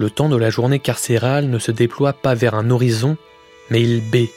[0.00, 3.18] Le temps de la journée carcérale ne se déploie pas vers un horizon,
[3.68, 4.30] mais il baie.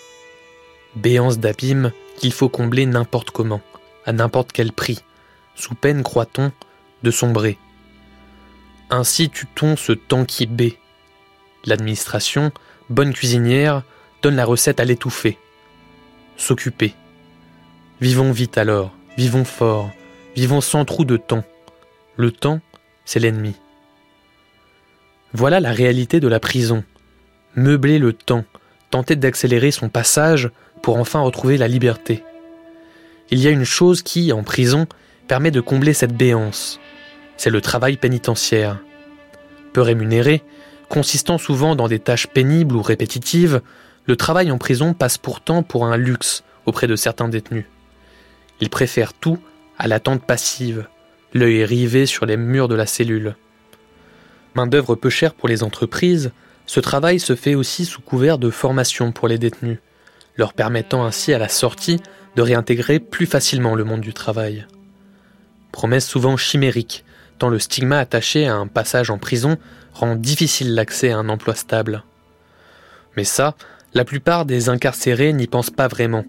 [0.98, 3.62] Béance d'abîme qu'il faut combler n'importe comment,
[4.06, 5.00] à n'importe quel prix,
[5.56, 6.52] sous peine, croit-on,
[7.04, 7.58] de sombrer.
[8.90, 10.78] Ainsi tue-t-on ce temps qui baie.
[11.64, 12.52] L'administration,
[12.90, 13.84] bonne cuisinière,
[14.22, 15.38] donne la recette à l'étouffer.
[16.36, 16.94] S'occuper.
[18.02, 19.90] Vivons vite alors, vivons fort,
[20.36, 21.46] vivons sans trou de temps.
[22.18, 22.60] Le temps,
[23.06, 23.56] c'est l'ennemi.
[25.36, 26.84] Voilà la réalité de la prison.
[27.56, 28.46] Meubler le temps,
[28.92, 30.52] tenter d'accélérer son passage
[30.84, 32.24] pour enfin retrouver la liberté.
[33.32, 34.86] Il y a une chose qui, en prison,
[35.28, 36.80] permet de combler cette béance.
[37.36, 38.78] C'est le travail pénitentiaire.
[39.74, 40.44] Peu rémunéré,
[40.88, 43.62] consistant souvent dans des tâches pénibles ou répétitives,
[44.06, 47.66] le travail en prison passe pourtant pour un luxe auprès de certains détenus.
[48.62, 49.40] Ils préfèrent tout
[49.80, 50.88] à l'attente passive,
[51.34, 53.36] l'œil rivé sur les murs de la cellule.
[54.56, 56.32] Main-d'œuvre peu chère pour les entreprises,
[56.66, 59.80] ce travail se fait aussi sous couvert de formation pour les détenus,
[60.38, 62.00] leur permettant ainsi à la sortie
[62.36, 64.66] de réintégrer plus facilement le monde du travail.
[65.72, 67.04] Promesse souvent chimérique,
[67.40, 69.58] tant le stigma attaché à un passage en prison
[69.94, 72.04] rend difficile l'accès à un emploi stable.
[73.18, 73.56] Mais ça,
[73.94, 76.26] la plupart des incarcérés n'y pensent pas vraiment.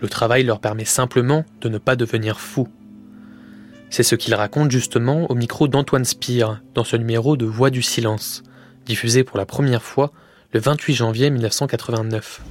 [0.00, 2.68] Le travail leur permet simplement de ne pas devenir fou.
[3.90, 7.82] C'est ce qu'il raconte justement au micro d'Antoine Spire dans ce numéro de Voix du
[7.82, 8.42] silence,
[8.86, 10.12] diffusé pour la première fois
[10.52, 12.42] le 28 janvier 1989.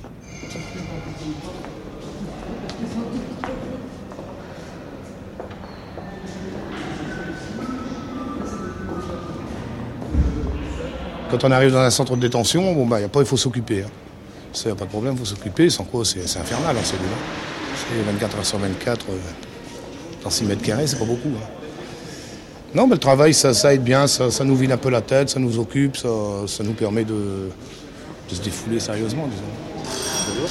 [11.29, 13.37] Quand on arrive dans un centre de détention, bon bah, y a pas, il faut
[13.37, 13.83] s'occuper.
[13.83, 13.89] Hein.
[14.53, 15.69] Ça, y a pas de problème, il faut s'occuper.
[15.69, 17.05] Sans quoi, c'est infernal cellule.
[17.75, 19.05] C'est 24 heures sur 24.
[20.31, 21.29] 6 mètres carrés, c'est pas beaucoup.
[21.29, 21.47] Hein.
[22.75, 25.39] Non, mais le travail, ça, aide bien, ça, nous vide un peu la tête, ça
[25.39, 27.49] nous occupe, ça, nous permet de,
[28.31, 30.47] se défouler sérieusement, disons.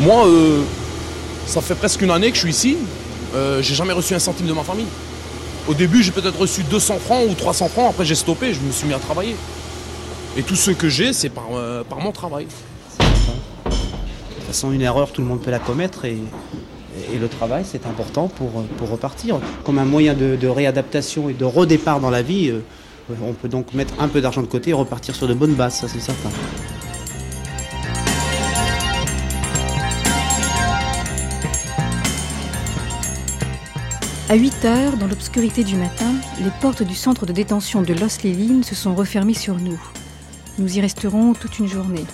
[0.00, 0.62] Moi, euh,
[1.46, 2.76] ça fait presque une année que je suis ici.
[3.34, 4.86] Euh, j'ai jamais reçu un centime de ma famille.
[5.68, 7.90] Au début, j'ai peut-être reçu 200 francs ou 300 francs.
[7.90, 9.34] Après, j'ai stoppé, je me suis mis à travailler.
[10.36, 12.46] Et tout ce que j'ai, c'est par, euh, par mon travail
[14.48, 16.16] toute façon, une erreur, tout le monde peut la commettre et,
[17.20, 19.38] le travail, c'est important pour, pour, repartir.
[19.62, 22.60] Comme un moyen de, réadaptation et de redépart dans la vie, euh,
[23.22, 25.74] on peut donc mettre un peu d'argent de côté et repartir sur de bonnes bases,
[25.74, 26.30] ça c'est certain.
[34.30, 38.22] À 8 heures, dans l'obscurité du matin, les portes du centre de détention de Los
[38.24, 39.80] Lélines se sont refermées sur nous.
[40.58, 42.06] Nous y resterons toute une journée.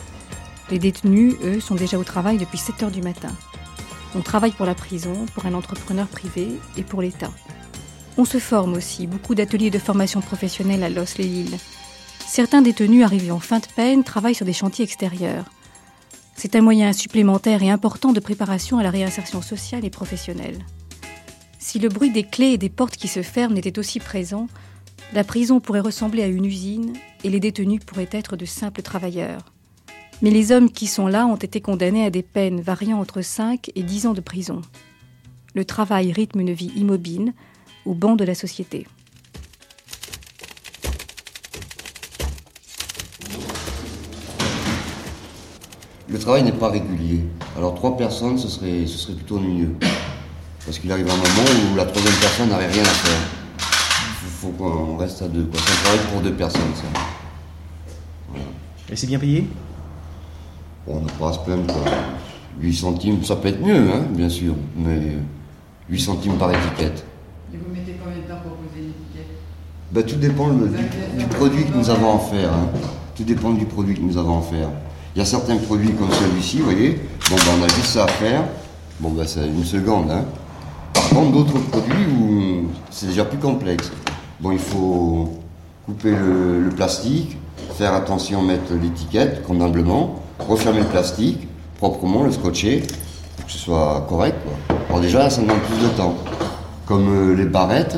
[0.74, 3.32] Les détenus, eux, sont déjà au travail depuis 7 heures du matin.
[4.16, 7.30] On travaille pour la prison, pour un entrepreneur privé et pour l'État.
[8.16, 11.58] On se forme aussi, beaucoup d'ateliers de formation professionnelle à Los-les-Îles.
[12.26, 15.44] Certains détenus arrivés en fin de peine travaillent sur des chantiers extérieurs.
[16.34, 20.58] C'est un moyen supplémentaire et important de préparation à la réinsertion sociale et professionnelle.
[21.60, 24.48] Si le bruit des clés et des portes qui se ferment était aussi présent,
[25.12, 29.53] la prison pourrait ressembler à une usine et les détenus pourraient être de simples travailleurs.
[30.24, 33.70] Mais les hommes qui sont là ont été condamnés à des peines variant entre 5
[33.74, 34.62] et 10 ans de prison.
[35.54, 37.34] Le travail rythme une vie immobile,
[37.84, 38.86] au banc de la société.
[46.08, 47.20] Le travail n'est pas régulier.
[47.58, 49.74] Alors trois personnes, ce serait, ce serait plutôt mieux.
[50.64, 53.28] Parce qu'il arrive un moment où la troisième personne n'avait rien à faire.
[53.58, 55.50] Il faut, qu'on reste à deux.
[55.52, 58.40] C'est un travail pour deux personnes, ça.
[58.90, 59.46] Et c'est bien payé?
[60.86, 61.74] On n'a pas à se plaindre.
[62.60, 65.00] 8 centimes, ça peut être mieux, hein, bien sûr, mais
[65.90, 67.04] 8 centimes par étiquette.
[67.52, 69.36] Et vous mettez combien de temps pour poser une étiquette?
[69.90, 72.52] Ben, Tout dépend du, produit que nous avons à faire.
[72.52, 72.68] Hein.
[73.16, 74.68] Tout dépend du produit que nous avons à faire.
[75.14, 78.04] Il y a certains produits comme celui-ci, vous voyez, bon, ben, on a juste ça
[78.04, 78.44] à faire.
[79.00, 80.10] Bon, ben, c'est une seconde.
[80.10, 80.24] Hein.
[80.92, 83.90] Par contre, d'autres produits où c'est déjà plus complexe.
[84.40, 85.40] Bon, il faut
[85.86, 87.36] couper le, le plastique,
[87.76, 91.46] faire attention à mettre l'étiquette convenablement refermer le plastique
[91.78, 92.82] proprement, le scotcher,
[93.36, 94.36] pour que ce soit correct.
[94.44, 94.76] Quoi.
[94.88, 96.14] Alors déjà, ça demande plus de temps.
[96.86, 97.96] Comme euh, les barrettes,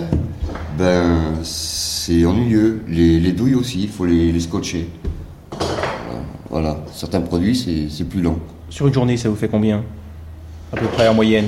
[0.78, 2.82] Ben, c'est ennuyeux.
[2.88, 4.88] Les, les douilles aussi, il faut les, les scotcher.
[6.50, 8.36] Voilà, certains produits, c'est c'est plus lent.
[8.70, 9.82] Sur une journée, ça vous fait combien?
[10.72, 11.46] À peu près en moyenne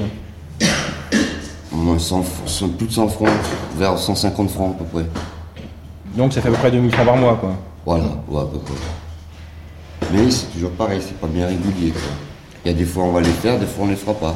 [1.73, 3.29] Moins 100 100 plus de 100 francs,
[3.77, 5.07] vers 150 francs à peu près.
[6.17, 7.53] Donc ça fait à peu près 2000 francs par mois, quoi.
[7.87, 8.75] Voilà, ouais, à peu près.
[10.13, 11.91] Mais c'est toujours pareil, c'est pas bien régulier.
[11.91, 12.01] Quoi.
[12.65, 14.35] Il y a des fois on va les faire, des fois on les fera pas.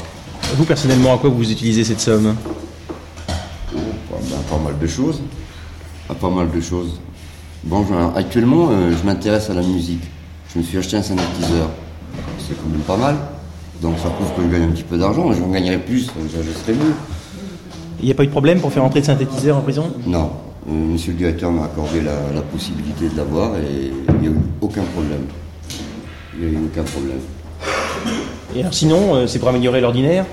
[0.57, 2.35] Vous, personnellement, à quoi vous utilisez cette somme?
[3.75, 3.79] Oh,
[4.11, 5.21] bah, ben, pas mal de choses.
[6.11, 7.01] Ah, pas mal de choses.
[7.65, 10.03] Bon, actuellement, euh, je m'intéresse à la musique.
[10.53, 11.71] Je me suis acheté un synthétiseur.
[12.39, 13.17] C'est quand même pas mal.
[13.81, 15.33] Donc ça prouve que je gagne un petit peu d'argent.
[15.33, 16.93] J'en gagnerai plus, donc ça, je serai mieux.
[18.01, 19.91] Il n'y a pas eu de problème pour faire entrer de synthétiseur en prison?
[20.07, 20.33] Non.
[20.69, 24.31] Euh, monsieur le directeur m'a accordé la, la possibilité de l'avoir et il n'y a
[24.31, 25.23] eu aucun problème.
[26.39, 27.21] Il n'y a aucun problème.
[28.55, 30.25] Et alors sinon, euh, c'est pour améliorer l'ordinaire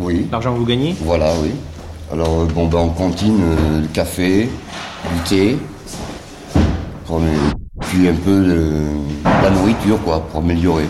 [0.00, 0.26] Oui.
[0.30, 1.50] L'argent que vous gagnez Voilà, oui.
[2.12, 4.48] Alors, euh, bon, ben, en cantine, euh, le café,
[5.14, 5.58] du thé,
[7.06, 7.20] pour
[7.80, 8.70] puis un peu de
[9.42, 10.86] la nourriture, quoi, pour améliorer.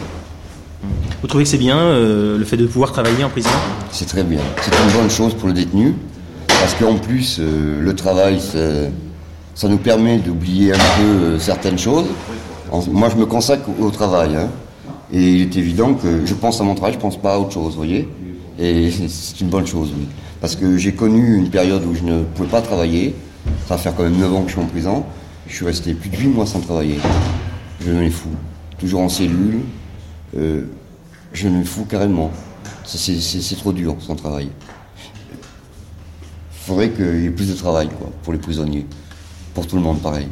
[1.20, 3.48] Vous trouvez que c'est bien euh, le fait de pouvoir travailler en prison
[3.90, 4.40] C'est très bien.
[4.60, 5.94] C'est une bonne chose pour le détenu,
[6.48, 8.90] parce qu'en plus, euh, le travail, c'est-
[9.54, 12.06] ça nous permet d'oublier un peu certaines choses.
[12.06, 12.51] En-
[12.90, 14.48] moi, je me consacre au, travail, hein.
[15.12, 17.52] et il est évident que je pense à mon travail, je pense pas à autre
[17.52, 18.08] chose, vous voyez.
[18.58, 20.06] Et c'est une bonne chose, oui.
[20.40, 23.14] Parce que j'ai connu une période où je ne pouvais pas travailler.
[23.66, 25.04] Ça va faire quand même 9 ans que je suis en prison.
[25.46, 26.98] Je suis resté plus de 8 mois sans travailler.
[27.80, 28.28] Je devenais fou.
[28.78, 29.60] Toujours en cellule.
[30.36, 30.62] Euh,
[31.32, 32.30] je me fous carrément.
[32.84, 34.48] C'est trop dur sans travail.
[36.54, 38.86] Il faudrait qu'il y ait plus de travail quoi, pour les prisonniers.
[39.54, 40.26] Pour tout le monde, pareil.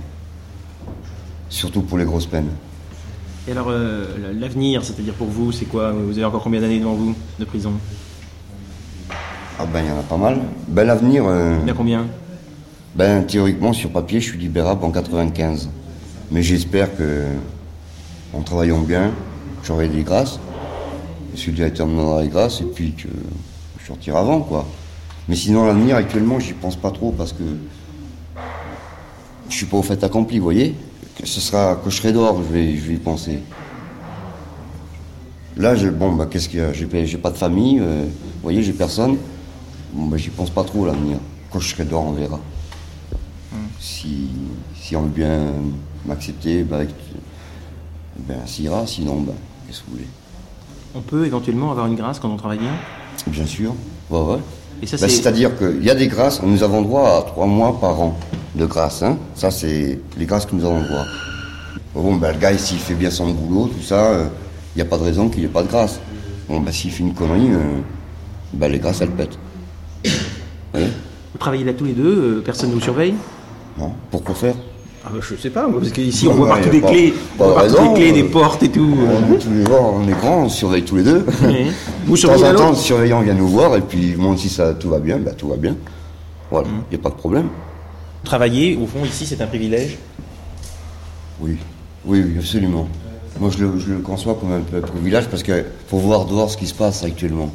[1.51, 2.51] Surtout pour les grosses peines.
[3.49, 4.07] Et alors, euh,
[4.39, 7.73] l'avenir, c'est-à-dire pour vous, c'est quoi Vous avez encore combien d'années devant vous de prison
[9.59, 10.41] Ah ben, il y en a pas mal.
[10.69, 12.07] Ben, l'avenir, euh, Il y en a combien
[12.95, 15.71] ben, théoriquement, sur papier, je suis libérable en 95.
[16.33, 17.25] Mais j'espère que,
[18.35, 19.13] en travaillant bien,
[19.65, 20.41] j'aurai des grâces.
[21.33, 23.09] Monsieur le directeur me donnera des grâces et puis que
[23.79, 24.67] je sortirai avant, quoi.
[25.29, 27.45] Mais sinon, l'avenir, actuellement, j'y pense pas trop parce que
[29.49, 30.75] je suis pas au fait accompli, vous voyez.
[31.25, 33.41] Ce sera, que je serai dehors, je vais, je vais y penser.
[35.57, 36.73] Là, je, bon, bah, qu'est-ce qu'il y a?
[36.73, 36.87] J'ai
[37.19, 39.17] pas- de famille, euh, vous voyez, j'ai personne.
[39.93, 41.19] Bon, bah, j'y pense pas trop, l'avenir.
[41.53, 42.39] Quand je serai dehors, on verra.
[43.79, 44.29] Si,
[44.81, 45.47] si on veut bien
[46.07, 46.79] m'accepter, bah,
[48.19, 48.87] ben, ça ira.
[48.87, 49.33] Sinon, bah,
[49.67, 50.09] qu'est-ce que vous voulez?
[50.95, 52.73] On peut éventuellement avoir une grâce quand on travaille bien?
[53.27, 53.75] Bien sûr.
[54.11, 54.39] Ouais, ouais.
[54.83, 57.47] Et ça, Bah, c'est- C'est-à-dire qu'il y a des grâces, nous avons droit à trois
[57.47, 58.17] mois par an
[58.61, 59.03] de grâce.
[59.03, 59.17] Hein.
[59.35, 61.05] Ça, c'est les grâces que nous avons droit.
[61.95, 64.13] Bon, ben, le gars, s'il fait bien son boulot, tout ça,
[64.75, 65.99] il n'y a pas de raison qu'il n'ait pas de grâce.
[66.49, 67.59] Bon, ben, s'il fait une connerie, euh,
[68.53, 69.39] ben, les grâces, elles pètent.
[70.75, 73.15] Vous travaillez là tous les deux, euh, personne ne vous surveille?
[73.79, 73.93] Non.
[74.11, 74.55] Pourquoi faire?
[75.05, 78.11] Ah bah, Je sais pas, moi, parce qu'ici on voit partout des clés, des clés,
[78.11, 78.95] euh, des portes et tout.
[78.99, 79.21] euh.
[79.33, 81.25] On tous les jours, on est grands, on surveille tous les deux.
[81.45, 81.71] Oui.
[82.05, 84.75] Vous de temps en temps, le surveillant vient nous voir et puis moi, si ça,
[84.75, 85.75] tout va bien, ben, tout va bien.
[86.51, 86.83] Voilà, il Mmh.
[86.91, 87.47] n'y a pas de problème.
[88.25, 89.97] Travailler, au fond, ici, c'est un privilège.
[91.41, 91.57] Oui,
[92.05, 92.87] oui, oui, absolument.
[93.39, 96.57] Moi, je le, conçois comme un peu un privilège parce qu'il faut voir dehors ce
[96.57, 97.51] qui se passe actuellement.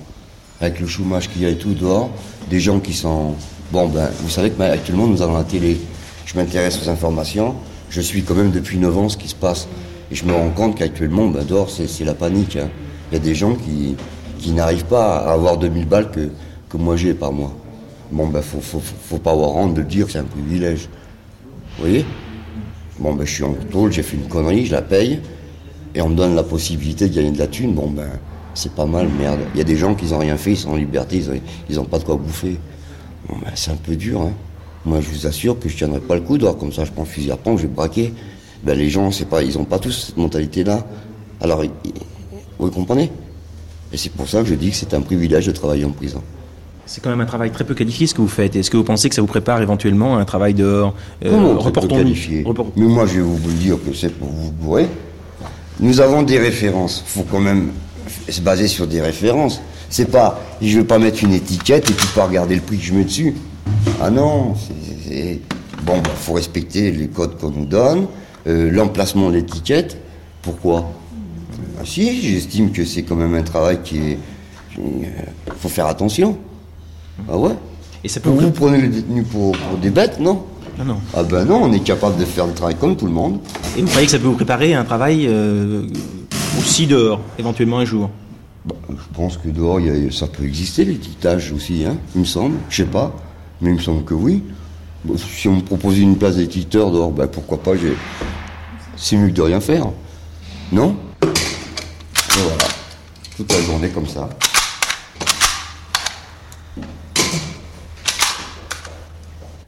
[0.59, 2.09] Avec le chômage qu'il y a et tout dehors,
[2.49, 3.35] des gens qui sont.
[3.71, 5.77] Bon, ben, vous savez que ben, actuellement, nous avons la télé.
[6.25, 7.55] Je m'intéresse aux informations.
[7.89, 9.67] Je suis quand même depuis 9 ans ce qui se passe.
[10.11, 12.55] Et je me rends compte qu'actuellement, ben, dehors, c'est la panique.
[12.55, 12.69] hein.
[13.11, 13.95] Il y a des gens qui,
[14.39, 16.31] qui n'arrivent pas à avoir 2000 balles que,
[16.69, 17.55] que moi j'ai par mois.
[18.11, 20.89] Bon, ben, faut, faut, pas avoir honte de dire, c'est un privilège.
[21.77, 22.05] Vous voyez?
[22.99, 25.19] Bon, ben, je suis en tôle, j'ai fait une connerie, je la paye,
[25.93, 27.73] et on me donne la possibilité de gagner de la thune.
[27.73, 28.09] Bon, ben,
[28.53, 29.39] c'est pas mal, merde.
[29.53, 31.41] Il y a des gens qui n'ont rien fait, ils sont en liberté, ils ont,
[31.69, 32.57] ils ont pas de quoi bouffer.
[33.27, 34.33] Bon, ben, c'est un peu dur, hein.
[34.85, 37.05] Moi, je vous assure que je tiendrai pas le coup dehors, comme ça, je prends
[37.05, 38.13] fusil à pompe, je vais braquer.
[38.63, 40.85] Ben, les gens, pas, ils ont pas tous cette mentalité-là.
[41.41, 41.63] Alors,
[42.59, 43.11] vous comprenez?
[43.91, 46.21] Et c'est pour ça que je dis que c'est un privilège de travailler en prison.
[46.85, 48.55] C'est quand même un travail très peu qualifié ce que vous faites.
[48.55, 51.57] Est-ce que vous pensez que ça vous prépare éventuellement à un travail dehors Euh, Comment
[51.57, 54.87] reportons-nous- qualifié report- Mais moi, je vais vous le dire que c'est pour vous bourrer.
[55.79, 57.03] Nous avons des références.
[57.07, 57.71] Il faut quand même
[58.29, 59.61] se baser sur des références.
[59.89, 62.83] C'est pas, je vais pas mettre une étiquette et puis pas regarder le prix que
[62.83, 63.33] je mets dessus.
[64.01, 64.53] Ah non,
[65.07, 65.39] c'est-
[65.83, 68.05] bon, il faut respecter les codes qu'on nous donne,
[68.47, 69.97] euh, l'emplacement de l'étiquette.
[70.43, 70.91] Pourquoi?
[71.79, 74.17] Ah, Si, j'estime que c'est quand même un travail qui est,
[74.77, 75.07] il
[75.59, 76.37] faut faire attention.
[77.29, 77.51] Ah ouais.
[78.03, 80.43] Et ça peut Vous prenez les détenus pour, pour des bêtes, non
[80.77, 80.97] Non, non.
[81.15, 83.39] ah ben non, on est capable de faire le travail comme tout le monde.
[83.77, 85.87] Et vous croyez que ça peut vous préparer à un travail euh,
[86.59, 88.09] aussi dehors, éventuellement un jour
[88.65, 92.21] Bah, je pense que dehors, il y a- ça peut exister, l'étiquetage aussi, hein, il
[92.21, 92.55] me semble.
[92.69, 93.15] Je sais pas,
[93.61, 94.43] mais il me semble que oui.
[95.03, 97.95] Bon, si on me proposait une place d'éditeur dehors, ben pourquoi pas, j'ai...
[98.97, 99.85] c'est mieux que de rien faire.
[100.71, 100.95] Non?
[101.23, 101.27] Et
[102.41, 102.65] voilà,
[103.37, 104.29] toute la journée comme ça.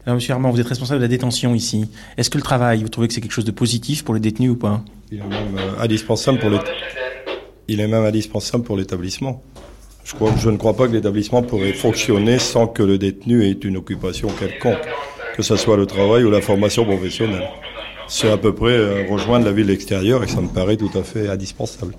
[0.08, 1.90] Alors, monsieur Armand, vous êtes responsable de la détention ici.
[2.16, 4.52] Est-ce que le travail, vous trouvez que c'est quelque chose de positif pour les détenus
[4.52, 4.82] ou pas?
[5.12, 6.60] Il est même euh, indispensable pour l'é-
[7.68, 9.44] Il est même indispensable pour l'établissement.
[10.06, 13.52] Je, crois, je ne crois pas que l'établissement pourrait fonctionner sans que le détenu ait
[13.52, 14.80] une occupation quelconque,
[15.36, 17.50] que ce soit le travail ou la formation professionnelle.
[18.08, 21.04] C'est à peu près euh, rejoindre la ville extérieure et ça me paraît tout à
[21.04, 21.96] fait indispensable.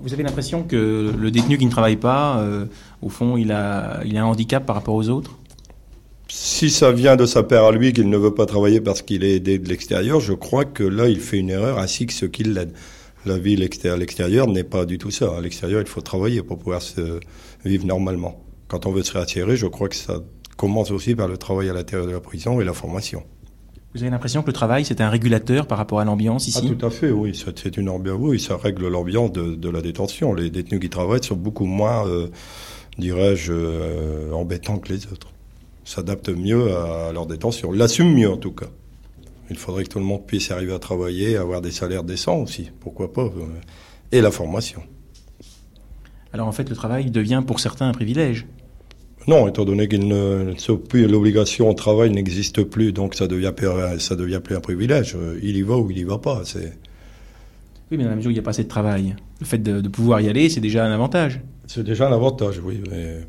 [0.00, 2.64] Vous avez l'impression que le détenu qui ne travaille pas, euh,
[3.02, 5.30] au fond, il a, il a un handicap par rapport aux autres?
[6.38, 9.24] Si ça vient de sa part à lui qu'il ne veut pas travailler parce qu'il
[9.24, 12.28] est aidé de l'extérieur, je crois que là, il fait une erreur, ainsi que ceux
[12.28, 12.74] qui l'aident.
[13.24, 15.34] La vie à l'extérieur n'est pas du tout ça.
[15.34, 17.20] À l'extérieur, il faut travailler pour pouvoir se
[17.64, 18.44] vivre normalement.
[18.68, 20.20] Quand on veut se réattirer, je crois que ça
[20.58, 23.22] commence aussi par le travail à l'intérieur de la prison et la formation.
[23.94, 26.60] Vous avez l'impression que le travail, c'est un régulateur par rapport à l'ambiance ici?
[26.70, 27.34] Ah, tout à fait, oui.
[27.34, 30.34] ça- C'est une ambiance, oui, ça règle l'ambiance de, de la détention.
[30.34, 32.28] Les détenus qui travaillent sont beaucoup moins, euh,
[32.98, 35.28] dirais-je, euh, embêtants que les autres.
[35.86, 37.70] S'adaptent mieux à leur détention.
[37.70, 38.66] L'assument mieux, en tout cas.
[39.50, 42.72] Il faudrait que tout le monde puisse arriver à travailler, avoir des salaires décents aussi.
[42.80, 43.46] Pourquoi pas euh,
[44.10, 44.82] Et la formation.
[46.32, 48.46] Alors en fait, le travail devient pour certains un privilège.
[49.28, 50.52] Non, étant donné qu'il ne,
[51.06, 53.52] l'obligation au travail n'existe plus, donc ça devient,
[54.00, 55.14] ça devient plus un privilège.
[55.16, 56.42] Euh, Il y va ou il y va pas.
[56.44, 56.76] C'est,
[57.92, 59.58] Oui, mais dans la mesure où il n'y a pas assez de travail, le fait
[59.58, 61.40] de, de pouvoir y aller, c'est déjà un avantage.
[61.68, 62.82] c'est déjà un avantage, oui.
[62.90, 63.20] Mais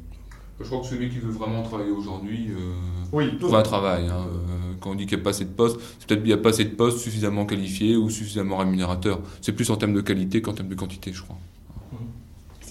[0.60, 2.74] Je crois que celui qui veut vraiment travailler aujourd'hui euh,
[3.12, 3.38] Oui.
[3.40, 4.08] trouve un travail.
[4.08, 4.26] hein.
[4.28, 6.34] Euh, quand on dit qu'il n'y a pas assez de postes, c'est peut-être qu'il n'y
[6.34, 9.20] a pas assez de postes suffisamment qualifiés ou suffisamment rémunérateurs.
[9.42, 11.38] C'est plus en termes de qualité qu'en termes de quantité, je crois.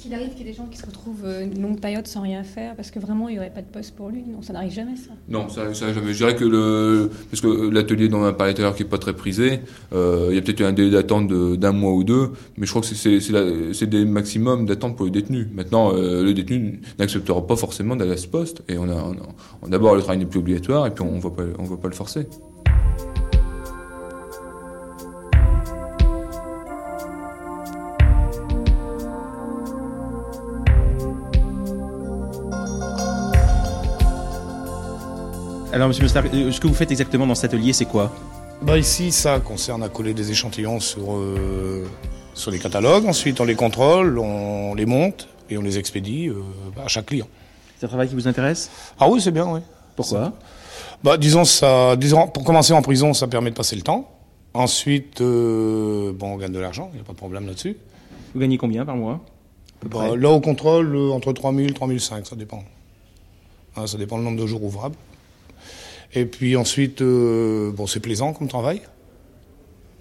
[0.06, 2.20] Qu'il arrive qu'il y ait des gens qui se retrouvent euh, une longue période sans
[2.20, 4.52] rien faire parce que vraiment il n'y aurait pas de poste pour lui Non, ça
[4.52, 5.10] n'arrive jamais ça.
[5.28, 6.12] Non, ça, ça jamais.
[6.12, 8.84] Je dirais que le, parce que l'atelier dont on a parlé tout à l'heure qui
[8.84, 11.26] est pas très prisé, euh, il y a peut-être un délai d'attente
[11.58, 15.48] d'un mois ou deux, mais je crois que c'est- des maximums d'attente pour les détenus.
[15.52, 19.12] Maintenant, euh, le détenu n'acceptera pas forcément d'aller à ce poste, et on a,
[19.68, 22.28] d'abord le travail n'est plus obligatoire, et puis on ne va pas le forcer.
[35.76, 38.10] Alors, monsieur Mostar, euh, ce que vous faites exactement dans cet atelier, c'est quoi?
[38.62, 41.84] Bah ici, ça concerne à coller des échantillons sur, euh,
[42.32, 43.04] sur les catalogues.
[43.04, 46.40] Ensuite, on les contrôle, on les monte et on les expédie euh,
[46.82, 47.28] à chaque client.
[47.76, 48.70] C'est un travail qui vous intéresse?
[48.98, 49.60] Ah oui, c'est bien, oui.
[49.96, 50.32] Pourquoi?
[51.04, 54.10] Bah, disons, ça, disons, pour commencer en prison, ça permet de passer le temps.
[54.54, 57.76] Ensuite, euh, bon, on gagne de l'argent, il n'y a pas de problème là-dessus.
[58.32, 59.20] Vous gagnez combien par mois?
[59.84, 62.64] Bah, là, au contrôle, entre 3000 et 3005, ça dépend.
[63.76, 64.96] Hein, ça dépend le nombre de jours ouvrables.
[66.14, 68.80] Et puis ensuite, euh, bon, c'est plaisant comme travail.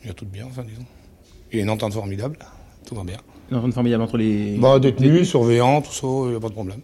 [0.03, 0.85] Il y a tout de bien, enfin, disons.
[1.51, 2.37] Il y a une entente formidable,
[2.85, 3.17] tout va bien.
[3.51, 4.57] Une entente formidable entre les.
[4.57, 6.81] Bah, détenus, surveillants, tout ça, il n'y a pas de problème.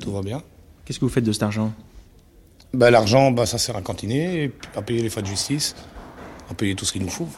[0.00, 0.42] Tout va bien.
[0.84, 1.72] Qu'est-ce que vous faites de cet argent?
[2.74, 5.74] Bah, l'argent, bah, ça sert à cantiner, et à payer les frais de justice,
[6.50, 7.28] à payer tout ce qu'il nous faut.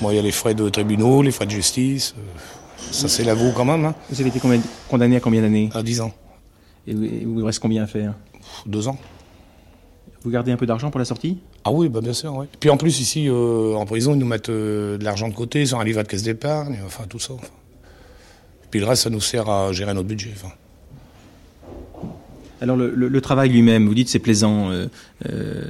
[0.00, 2.14] Moi, il y a les frais de tribunaux, les frais de justice.
[2.18, 2.22] euh,
[2.92, 3.84] ça, c'est l'avoue quand même.
[3.84, 3.94] Hein.
[4.10, 4.40] Vous avez été
[4.88, 5.68] condamné à combien d'années?
[5.74, 6.12] À 10 ans.
[6.86, 8.14] Et vous- et il vous reste combien à faire?
[8.66, 8.96] Deux ans.
[10.22, 11.38] Vous gardez un peu d'argent pour la sortie?
[11.64, 12.46] Ah oui, bah bien sûr, oui.
[12.60, 15.64] Puis en plus, ici, euh, en prison, ils nous mettent euh, de l'argent de côté
[15.64, 17.32] sur un livret de caisse d'épargne, enfin tout ça.
[17.34, 17.46] enfin.
[18.70, 20.30] Puis le reste, ça nous sert à gérer notre budget.
[20.36, 20.52] enfin.
[22.60, 24.88] Alors le, le- le travail lui-même, vous dites c'est plaisant, euh,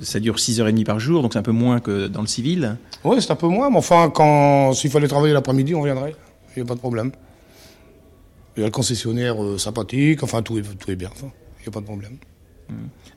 [0.03, 2.77] ça dure 6h30 par jour, donc c'est un peu moins que dans le civil.
[3.05, 6.17] Oui, c'est un peu moins, mais enfin, quand s'il fallait travailler l'après-midi, on viendrait.
[6.57, 7.13] Il n'y a pas de problème.
[8.57, 11.11] Il y a le concessionnaire sympathique, enfin, tout est, tout est bien.
[11.13, 11.29] enfin.
[11.61, 12.17] Il n'y a pas de problème.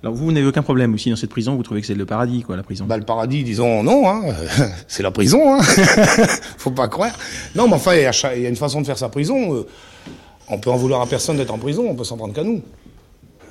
[0.03, 2.05] Alors vous, vous n'avez aucun problème aussi dans cette prison, vous trouvez que c'est le
[2.05, 4.21] paradis, quoi, la prison Bah, le paradis, disons non, hein.
[4.89, 5.61] c'est la prison, hein.
[6.57, 7.17] faut pas croire.
[7.55, 8.05] Non, mais enfin, il y,
[8.45, 9.55] a une façon de faire sa prison.
[9.55, 9.65] euh,
[10.49, 12.61] On peut en vouloir à personne d'être en prison, on peut s'en prendre qu'à nous.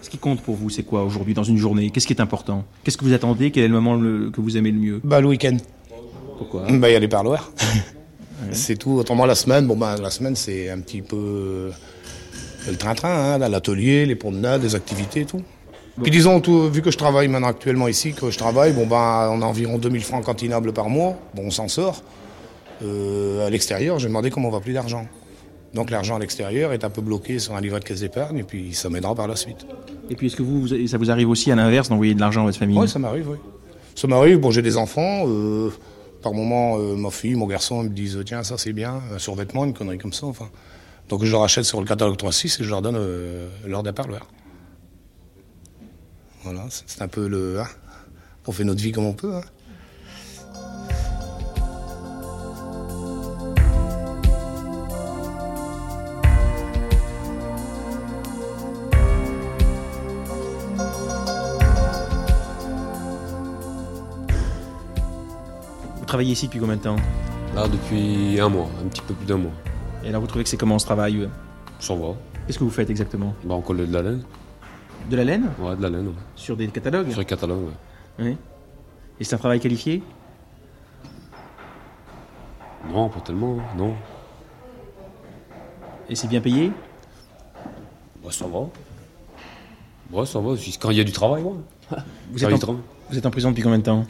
[0.03, 1.89] Ce qui compte pour vous, c'est quoi aujourd'hui dans une journée?
[1.89, 2.65] Qu'est-ce qui est important?
[2.85, 3.51] Qu'est-ce que vous attendez?
[3.51, 5.01] Quel est le moment le- que vous aimez le mieux?
[5.05, 5.57] Bah, le week-end.
[6.37, 6.67] Pourquoi?
[6.71, 7.51] Bah, il y a les parloirs.
[8.51, 8.91] C'est tout.
[8.99, 11.71] Autrement, la semaine, bon, bah, la semaine, c'est un petit peu euh,
[12.69, 15.41] le train-train, hein, l'atelier, les promenades, les activités et tout.
[16.01, 19.29] Puis disons, tout, vu que je travaille maintenant actuellement ici, que je travaille, bon, ben,
[19.31, 21.19] on a environ 2000 francs cantinables par mois.
[21.35, 22.03] Bon, on s'en sort.
[22.83, 25.07] Euh, à l'extérieur, j'ai demandé comment on va plus d'argent.
[25.75, 28.43] Donc l'argent à l'extérieur est un peu bloqué sur un livret de caisse d'épargne et
[28.43, 29.67] puis ça m'aidera par la suite.
[30.11, 32.43] Et puis est-ce que vous, vous- ça vous arrive aussi à l'inverse d'envoyer de l'argent
[32.43, 32.79] à votre famille?
[32.79, 33.37] Oui, ça m'arrive, oui.
[33.95, 35.25] Ça m'arrive, bon, j'ai des enfants.
[35.27, 35.71] euh,
[36.23, 39.19] par moment, euh, ma fille, mon garçon, ils me disent Tiens, ça c'est bien, un
[39.19, 40.27] survêtement, une connerie comme ça.
[40.27, 40.49] Enfin.
[41.09, 43.49] Donc je leur achète sur le catalogue 3.6 et je leur donne euh,
[43.83, 44.27] d'un parloir.
[46.45, 47.61] Voilà, c'est un peu le.
[47.61, 47.69] Hein,
[48.49, 49.37] on fait notre vie comme on peut.
[49.37, 49.43] Hein.
[65.99, 66.97] Vous travaillez ici depuis combien de temps?
[67.55, 69.53] Là, depuis un mois, un petit peu plus d'un mois.
[70.05, 71.29] Et là, vous trouvez que c'est comment ce travail?
[71.79, 72.17] Ça va.
[72.47, 73.33] Qu'est-ce que vous faites exactement?
[73.45, 74.23] Bah, on colle de la laine.
[75.11, 76.15] De la laine Ouais, de la laine, ouais.
[76.37, 78.25] Sur des catalogues Sur les catalogues, ouais.
[78.25, 78.37] Oui.
[79.21, 80.03] Et c'est un travail qualifié
[82.91, 83.95] Non, pas tellement, non.
[86.09, 86.73] Et c'est bien payé
[88.23, 88.69] Bah, ça va.
[90.13, 90.55] Ouais, ça va.
[90.81, 91.53] Quand il y a du travail, ouais.
[92.33, 92.83] Vous êtes, du en, travail.
[93.11, 94.05] vous êtes en prison depuis combien de temps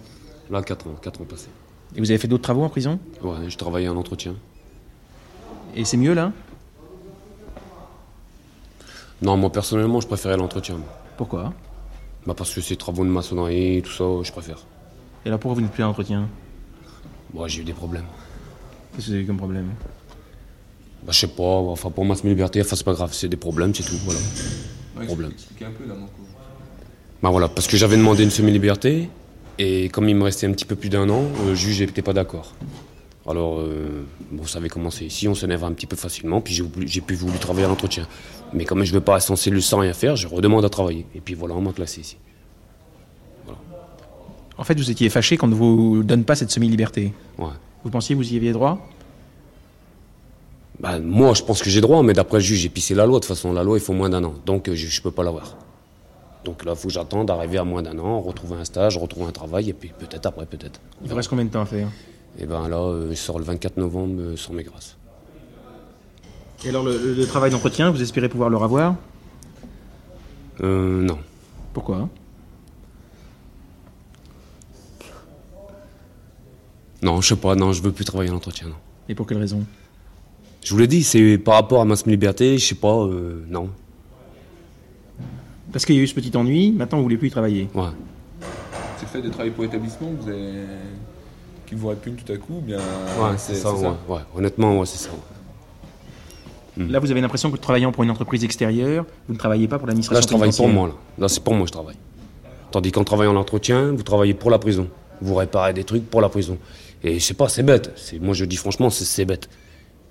[0.51, 1.49] Là, 4 ans, 4 ans passés.
[1.95, 4.35] Et vous avez fait d'autres travaux en prison Ouais, je travaillais en entretien.
[5.75, 6.33] Et c'est mieux là
[9.23, 10.77] Non, moi, personnellement, je préférais l'entretien.
[11.17, 11.53] Pourquoi?
[12.27, 14.59] Bah, parce que c'est travaux de maçonnerie, tout ça, je préfère.
[15.25, 16.29] Et là, pourquoi vous n'êtes plus à l'entretien?
[17.33, 18.05] Moi, j'ai eu des problèmes.
[18.95, 19.69] Qu'est-ce que vous avez eu comme problème?
[21.05, 23.29] Bah, je sais pas, enfin, pour moi, c'est ma liberté, enfin, c'est pas grave, c'est
[23.29, 24.21] des problèmes, c'est tout, voilà.
[24.99, 25.31] Ouais, Problème.
[25.33, 26.13] expliquez un peu là, Marco.
[27.23, 29.09] Bah voilà, parce que j'avais demandé une semi-liberté,
[29.59, 32.13] et comme il me restait un petit peu plus d'un an, le juge n'était pas
[32.13, 32.53] d'accord.
[33.29, 37.01] Alors, euh, bon, ça avait commencé ici, on s'énerve un petit peu facilement, puis j'ai
[37.01, 38.07] pu voulu travailler à l'entretien.
[38.53, 41.07] Mais comme je ne veux pas en cellule sans rien faire, je redemande à travailler.
[41.15, 42.17] Et puis voilà, on m'a classé ici.
[44.59, 47.13] En fait, vous étiez fâché qu'on ne vous donne pas cette semi-liberté.
[47.39, 47.47] Ouais.
[47.85, 48.87] Vous pensiez que vous y aviez droit?
[50.79, 53.07] Bah, moi, je pense que j'ai droit, mais d'après le juge, et puis c'est la
[53.07, 54.35] loi, de toute façon, la loi, il faut moins d'un an.
[54.45, 55.57] Donc, euh, je ne peux pas l'avoir.
[56.45, 59.27] Donc là, il faut que j'attende d'arriver à moins d'un an, retrouver un stage, retrouver
[59.27, 60.81] un travail, et puis peut-être après, peut-être.
[61.03, 61.89] Il vous reste combien de temps à faire?
[62.39, 64.97] Et ben là, euh, je sors le 24 novembre euh, sans mes grâces.
[66.65, 68.95] Et alors, le, le travail d'entretien, vous espérez pouvoir le revoir?
[70.63, 71.19] Euh, non.
[71.73, 72.09] Pourquoi?
[77.03, 78.77] Non, je sais pas, non, je veux plus travailler à l'entretien, non.
[79.09, 79.65] Et pour quelle raison?
[80.63, 83.71] Je vous l'ai dit, c'est par rapport à ma semi-liberté, je sais pas, euh, non.
[85.73, 87.69] Parce qu'il y a eu ce petit ennui, maintenant vous voulez plus y travailler.
[87.75, 87.87] Ouais.
[88.99, 90.53] C'est le fait de travailler pour l'établissement que vous avez...
[91.73, 92.77] qui vous répugne tout à coup ou bien...
[92.79, 94.21] Ouais, c'est ça, ouais, ouais.
[94.37, 95.11] Honnêtement, ouais, c'est ça.
[96.77, 96.85] ouais.
[96.87, 99.87] Là, vous avez l'impression que travaillant pour une entreprise extérieure, vous ne travaillez pas pour
[99.87, 100.95] l'administration Là, je travaille pour moi, là.
[101.19, 101.97] Là, c'est pour moi que je travaille.
[102.71, 104.89] Tandis qu'en travaillant en entretien, vous travaillez pour la prison.
[105.21, 106.59] Vous réparez des trucs pour la prison.
[107.03, 107.93] Et je sais pas, c'est bête.
[107.97, 109.49] C'est, moi, je dis franchement, c'est, bête.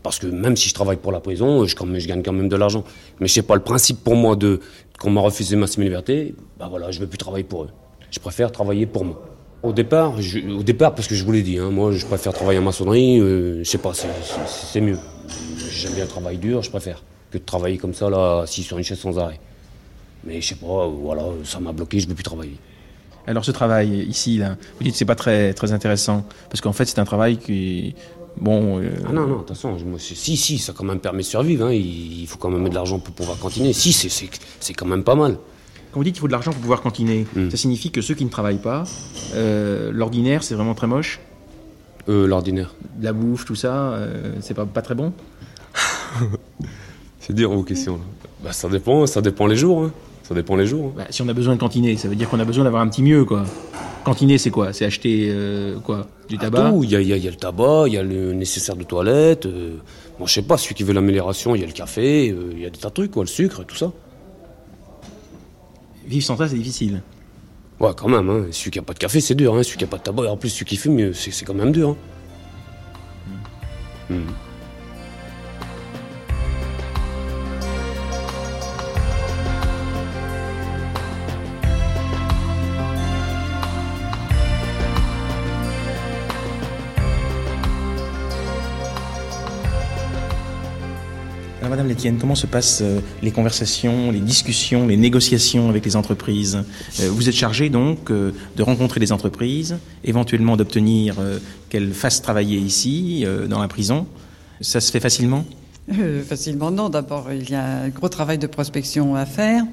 [0.03, 2.33] Parce que même si je travaille pour la prison, je, quand même- je gagne quand
[2.33, 2.83] même de l'argent.
[3.19, 4.59] Mais je sais pas, le principe pour moi de
[4.99, 7.69] qu'on m'a refusé ma semi-liberté, bah voilà, je veux plus travailler pour eux.
[8.11, 9.21] Je préfère travailler pour moi.
[9.63, 12.33] Au départ, je- au départ, parce que je vous l'ai dit, hein, moi, je préfère
[12.33, 13.19] travailler en maçonnerie.
[13.19, 14.97] euh, je sais pas, c'est, mieux.
[15.71, 18.77] J'aime bien le travail dur, je préfère que de travailler comme ça là, assis sur
[18.77, 19.39] une chaise sans arrêt.
[20.23, 22.57] Mais je sais pas, euh, voilà, ça m'a bloqué, je veux plus travailler.
[23.27, 26.73] Alors ce travail ici, là, vous dites que c'est pas très, très intéressant, parce qu'en
[26.73, 27.93] fait c'est un travail qui...
[28.37, 28.79] Bon...
[28.79, 31.67] euh, Ah non, non, attention, je- moi, si, si, ça quand même permet de survivre,
[31.67, 33.73] hein, il, il faut quand même mettre de l'argent pour pouvoir cantiner.
[33.73, 35.37] Si, c'est quand même pas mal.
[35.91, 38.23] Quand vous dites qu'il faut de l'argent pour pouvoir cantiner, ça signifie que ceux qui
[38.25, 38.85] ne travaillent pas,
[39.35, 41.19] euh, l'ordinaire c'est vraiment très moche
[42.09, 42.73] Euh, l'ordinaire.
[43.01, 45.11] La bouffe, tout ça, euh, c'est pas, pas très bon
[47.19, 47.99] C'est dur vos questions.
[48.43, 49.83] Bah, ça dépend, ça dépend les jours.
[49.83, 49.91] hein.
[50.23, 50.87] Ça dépend les jours.
[50.87, 50.93] hein.
[50.97, 52.87] Bah, Si on a besoin de cantiner, ça veut dire qu'on a besoin d'avoir un
[52.87, 53.43] petit mieux, quoi.
[54.03, 54.73] Cantiner c'est quoi?
[54.73, 56.07] C'est acheter, euh, quoi?
[56.27, 56.71] Du tabac?
[56.71, 58.75] Tout, il y y a- il y a le tabac, il y a le nécessaire
[58.75, 59.45] de toilette.
[59.45, 59.75] euh,
[60.17, 62.61] bon, je sais pas, celui qui veut l'amélioration, il y a le café, euh, il
[62.61, 63.91] y a des tas de trucs, quoi, le sucre, tout ça.
[66.11, 67.01] Vivre sans ça c'est difficile.
[67.79, 68.47] Ouais, quand même, hein.
[68.51, 69.55] celui qui a pas de café, c'est dur.
[69.55, 69.63] Hein.
[69.63, 71.53] Celui qui a pas de tabac, et en plus, celui qui fume, euh, c'est, quand
[71.53, 71.95] même dur.
[74.09, 74.13] hein.
[74.13, 74.17] Hmm.
[74.17, 74.50] Alors
[91.71, 96.57] Madame Létienne, comment se passent euh, les conversations, les discussions, les négociations avec les entreprises?
[96.99, 101.15] Euh, Vous êtes chargé donc euh, de rencontrer des entreprises, éventuellement d'obtenir
[101.69, 104.05] qu'elles fassent travailler ici, dans la prison.
[104.59, 105.45] Ça se fait facilement?
[106.27, 106.89] Facilement, non.
[106.89, 109.63] D'abord, il y a un gros travail de prospection à faire.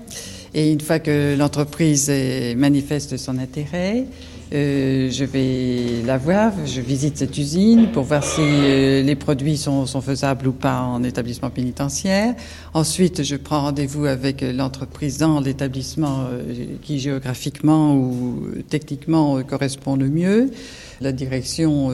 [0.55, 4.05] Et une fois que l'entreprise est- manifeste son intérêt,
[4.53, 9.59] euh, je vais la voir, je visite cette usine pour voir si euh, les produits
[9.59, 12.35] sont, faisables ou pas en établissement pénitentiaire.
[12.73, 16.29] Ensuite, je prends rendez-vous avec euh, l'entreprise dans l'établissement
[16.83, 20.51] qui géographiquement ou techniquement correspond le mieux.
[21.01, 21.93] La direction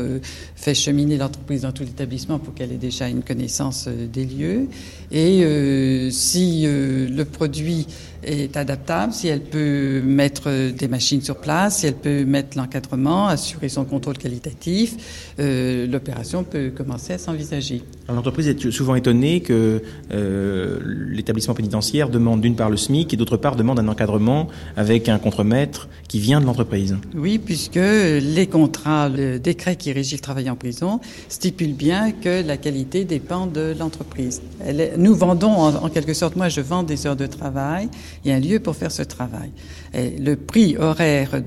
[0.57, 4.69] fait cheminer l'entreprise dans tout l'établissement pour qu'elle ait déjà une connaissance des lieux.
[5.13, 7.87] Et si le produit
[8.27, 13.29] est adaptable, si elle peut mettre des machines sur place, si elle peut mettre l'encadrement,
[13.29, 17.83] assurer son contrôle qualitatif, euh, l'opération peut commencer à s'envisager.
[18.09, 23.39] L'entreprise est souvent étonnée que euh, l'établissement pénitentiaire demande d'une part le SMIC et d'autre
[23.39, 26.97] part demande un encadrement avec un contremaître qui vient de l'entreprise?
[27.15, 32.47] Oui, puisque les contrats, le décret qui régit le travail en prison stipule bien que
[32.47, 34.43] la qualité dépend de l'entreprise.
[34.99, 37.89] Nous vendons, en, quelque sorte, moi je vends des heures de travail,
[38.25, 39.51] il y a un lieu pour faire ce travail.
[39.95, 41.43] Le prix horaire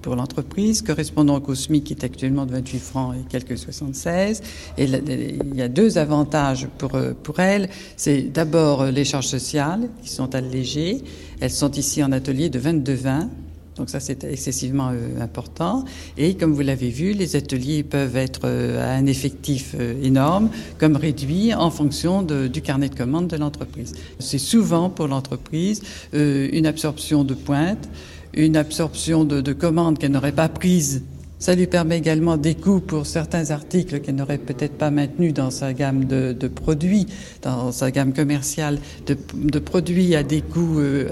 [0.00, 4.42] pour l'entreprise correspond donc au SMIC qui est actuellement de 28 francs et quelques 76.
[4.78, 7.68] Et il y a deux avantages pour, euh, pour elle.
[7.96, 11.02] C'est d'abord euh, les charges sociales qui sont allégées.
[11.40, 13.28] Elles sont ici en atelier de 22-20.
[13.76, 15.84] Donc ça, c'est excessivement euh, important.
[16.18, 21.54] Et comme vous l'avez vu, les ateliers peuvent être à un effectif énorme, comme réduit
[21.54, 23.94] en fonction du carnet de commandes de l'entreprise.
[24.18, 27.88] C'est souvent pour l'entreprise une absorption de pointe,
[28.34, 31.02] une absorption de, de commandes qu'elle n'aurait pas prises
[31.42, 35.50] ça lui permet également des coûts pour certains articles qu'elle n'aurait peut-être pas maintenus dans
[35.50, 37.08] sa gamme de, produits,
[37.42, 41.08] dans sa gamme commerciale de, produits à des coûts euh,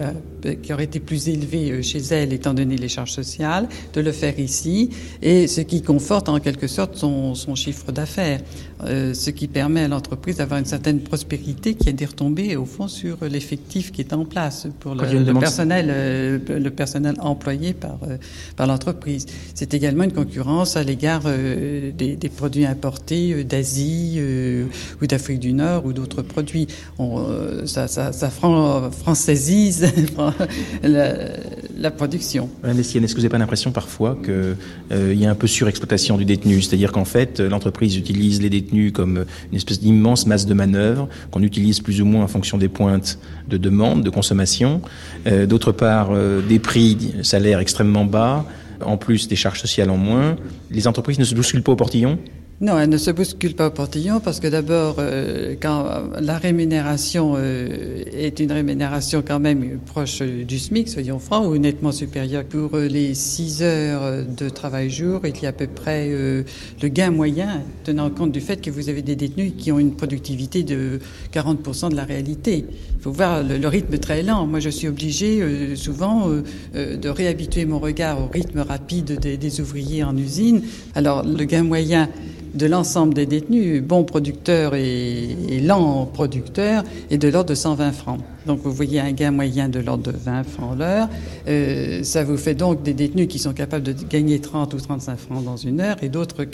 [0.63, 4.13] qui auraient été plus élevés euh, chez elle étant donné les charges sociales, de le
[4.13, 4.91] faire ici,
[5.23, 8.41] et ce qui conforte en quelque sorte son, son chiffre d'affaires,
[8.85, 12.65] euh, ce qui permet à l'entreprise d'avoir une certaine prospérité qui a des retombées au
[12.65, 15.01] fond sur l'effectif qui est en place pour le,
[15.41, 18.17] personnel, euh, le personnel employé par, euh,
[18.57, 19.27] par l'entreprise.
[19.55, 24.65] C'est également une concurrence à l'égard euh, des, des produits importés euh, d'Asie euh,
[25.03, 26.67] ou d'Afrique du Nord ou d'autres produits.
[26.99, 29.87] On, euh, ça, ça, ça fran- françaisise
[30.83, 32.49] la, production.
[32.65, 36.63] Est-ce que vous n'avez pas l'impression parfois qu'il y a un peu surexploitation du détenu?
[36.63, 40.55] C'est-à-dire qu'en fait, euh, l'entreprise utilise les détenus comme euh, une espèce d'immense masse de
[40.55, 44.81] manœuvre qu'on utilise plus ou moins en fonction des pointes de demande, de consommation.
[45.27, 48.45] Euh, D'autre part, euh, des prix, salaires extrêmement bas,
[48.85, 50.37] en plus des charges sociales en moins.
[50.71, 52.19] Les entreprises ne se bousculent pas au portillon?
[52.63, 55.83] Non, elle ne se bouscule pas au portillon parce que d'abord, euh, quand
[56.21, 61.91] la rémunération euh, est une rémunération quand même proche du SMIC, soyons francs, ou nettement
[61.91, 62.45] supérieure.
[62.45, 66.09] Pour euh, les 6 heures euh, de travail jour, il y a à peu près
[66.11, 66.43] euh,
[66.83, 69.95] le gain moyen, tenant compte du fait que vous avez des détenus qui ont une
[69.97, 70.99] productivité de
[71.33, 72.67] 40% de la réalité.
[72.69, 74.47] Il faut voir le, rythme très lent.
[74.47, 76.29] Moi, je suis obligée euh, souvent
[76.75, 80.61] de réhabituer mon regard au rythme rapide des ouvriers en usine.
[80.95, 82.11] Alors, le gain moyen
[82.55, 88.21] de l'ensemble des détenus, bons producteurs et, lents producteurs, est de l'ordre de 120 francs.
[88.47, 91.09] Donc vous voyez un gain moyen de l'ordre de 20 francs l'heure.
[91.47, 95.19] Euh, ça vous fait donc des détenus qui sont capables de gagner 30 ou 35
[95.19, 96.45] francs dans une heure et d'autres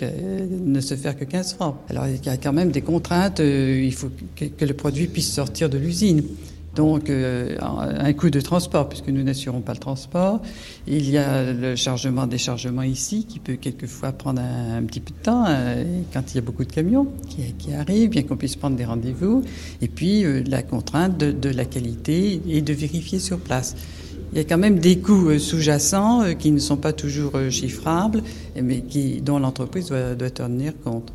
[0.65, 1.77] ne se faire que 15 francs.
[1.89, 3.41] Alors il y a quand même des contraintes.
[3.41, 6.23] euh, il faut que le produit puisse sortir de l'usine.
[6.77, 10.43] Donc, euh, un coût de transport, puisque nous n'assurons pas le transport.
[10.87, 15.23] Il y a le chargement, déchargement ici, qui peut quelquefois prendre un, petit peu de
[15.23, 17.09] temps, euh, quand il y a beaucoup de camions
[17.59, 19.43] qui, arrivent, bien qu'on puisse prendre des rendez-vous.
[19.81, 23.75] Et puis, euh, la contrainte de, la qualité et de vérifier sur place.
[24.33, 28.23] Il y a quand même des coûts sous-jacents qui ne sont pas toujours chiffrables,
[28.61, 28.85] mais
[29.23, 31.11] dont l'entreprise doit tenir compte.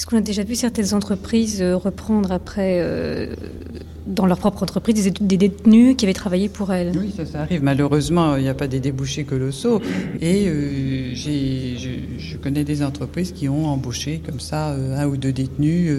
[0.00, 3.34] Est-ce qu'on a déjà vu certaines entreprises euh, reprendre après, euh,
[4.06, 6.92] dans leur propre entreprise, des, détenus qui avaient travaillé pour elles?
[6.96, 7.62] Oui, ça, ça arrive.
[7.62, 9.82] Malheureusement, il n'y a pas des débouchés colossaux.
[10.22, 11.76] Et euh, j'ai-
[12.18, 15.94] je, connais des entreprises qui ont embauché comme ça euh, un ou deux détenus.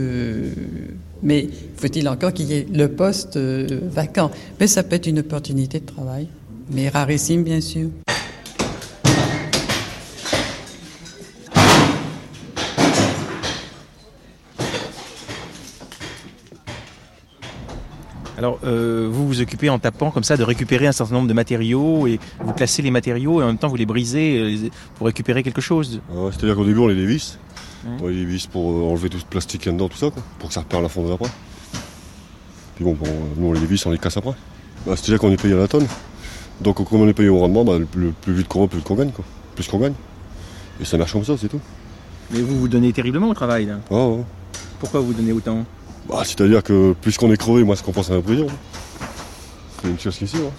[1.21, 4.31] mais faut-il encore qu'il y ait le poste vacant?
[4.59, 6.27] Mais ça peut être une opportunité de travail.
[6.71, 7.89] Mais rarissime, bien sûr.
[18.41, 21.33] Alors, euh, vous vous occupez en tapant comme ça de récupérer un certain nombre de
[21.33, 25.05] matériaux et vous classez les matériaux et en même temps vous les brisez euh, pour
[25.05, 26.01] récupérer quelque chose.
[26.31, 27.37] C'est-à-dire qu'au début, on les dévisse.
[27.85, 27.91] Ouais.
[28.01, 30.09] On les dévisse pour euh, enlever tout ce plastique qu'il y a dedans, tout ça,
[30.09, 31.29] quoi, pour que ça repère la fonderie après.
[32.77, 33.05] Puis bon, bon,
[33.37, 34.33] nous, on les dévisse, on les casse après.
[34.87, 35.85] Bah, C'est-à-dire qu'on est payé à la tonne.
[36.61, 38.67] Donc, comme on est payé au rendement, bah, le, plus, le plus vite qu'on va,
[38.67, 39.11] plus qu'on gagne.
[39.11, 39.23] Quoi.
[39.53, 39.93] Plus qu'on gagne.
[40.81, 41.61] Et ça marche comme ça, c'est tout.
[42.31, 43.77] Mais vous vous donnez terriblement au travail là.
[43.91, 44.23] Ah, ouais.
[44.79, 45.63] Pourquoi vous donnez autant?
[46.09, 48.47] Bah, C'est-à-dire que plus qu'on est crevé, moins ce qu'on pense à la prison.
[49.81, 50.37] C'est une chose qu'ici.
[50.37, 50.51] Hein.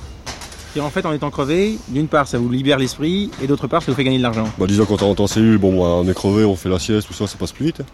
[0.74, 3.82] Et en fait, en étant crevé, d'une part, ça vous libère l'esprit, et d'autre part,
[3.82, 4.48] ça vous fait gagner de l'argent.
[4.58, 6.78] Bah, disons quand on rentre en cellule, bon, bah, on est crevé, on fait la
[6.78, 7.80] sieste, tout ça, ça passe plus vite.
[7.80, 7.84] hein.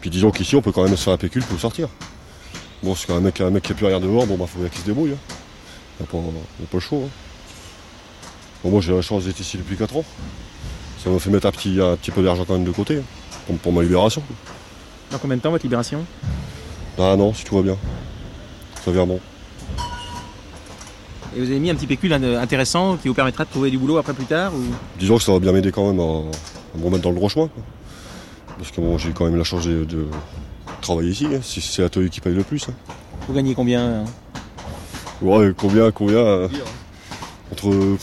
[0.00, 1.88] Puis disons qu'ici, on peut quand même se faire un pécule pour sortir.
[2.82, 4.58] Bon, c'est quand un mec, un mec qui a plus rien dehors, bon, bah, faut
[4.60, 5.12] bien qu'il se débrouille.
[5.12, 5.34] Hein.
[6.00, 6.98] Il n'y a, pas- a pas le choix.
[6.98, 7.08] hein.
[8.62, 10.04] Bon, moi, j'ai la chance d'être ici depuis 4 ans.
[11.02, 13.02] Ça m'a fait mettre un petit, un petit peu d'argent quand même de côté, hein,
[13.46, 14.22] pour, pour ma libération.
[15.10, 16.04] Dans combien de temps votre libération?
[16.98, 17.76] Ah non, si tout va bien.
[18.84, 19.20] Ça vient bon.
[21.36, 23.78] Et vous avez mis un petit pécule euh, intéressant qui vous permettra de trouver du
[23.78, 24.60] boulot après plus tard ou...
[24.98, 27.28] Disons que ça va bien m'aider quand même à, à me remettre dans le droit
[27.28, 27.48] chemin.
[27.48, 27.62] quoi.
[28.58, 30.06] Parce que bon, j'ai quand même la chance de, de
[30.80, 31.26] travailler ici.
[31.26, 31.40] hein.
[31.42, 32.68] C'est l'atelier qui paye le plus.
[32.68, 32.72] hein.
[33.26, 34.04] Vous gagnez combien hein?
[35.22, 36.48] Ouais, combien, combien euh,
[37.50, 37.96] Entre.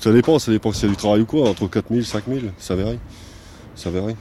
[0.00, 1.48] Ça dépend, ça dépend si c'est du travail ou quoi.
[1.48, 2.98] Entre 4000, 5000, ça varie.
[3.74, 4.16] Ça varie.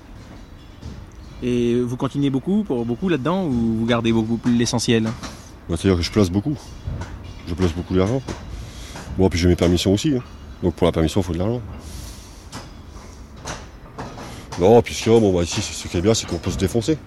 [1.46, 5.04] Et vous continuez beaucoup pour beaucoup là-dedans ou vous gardez beaucoup l'essentiel?
[5.04, 6.56] Bah, C'est-à-dire que je place beaucoup.
[7.48, 8.22] Je place beaucoup d'argent.
[9.18, 10.14] Bon, puis j'ai mes permissions aussi.
[10.16, 10.24] hein.
[10.64, 11.62] Donc pour la permission, il faut de l'argent.
[14.60, 16.98] Non, puis ce bon, bah, ici, ce qui est bien, c'est qu'on peut se défoncer.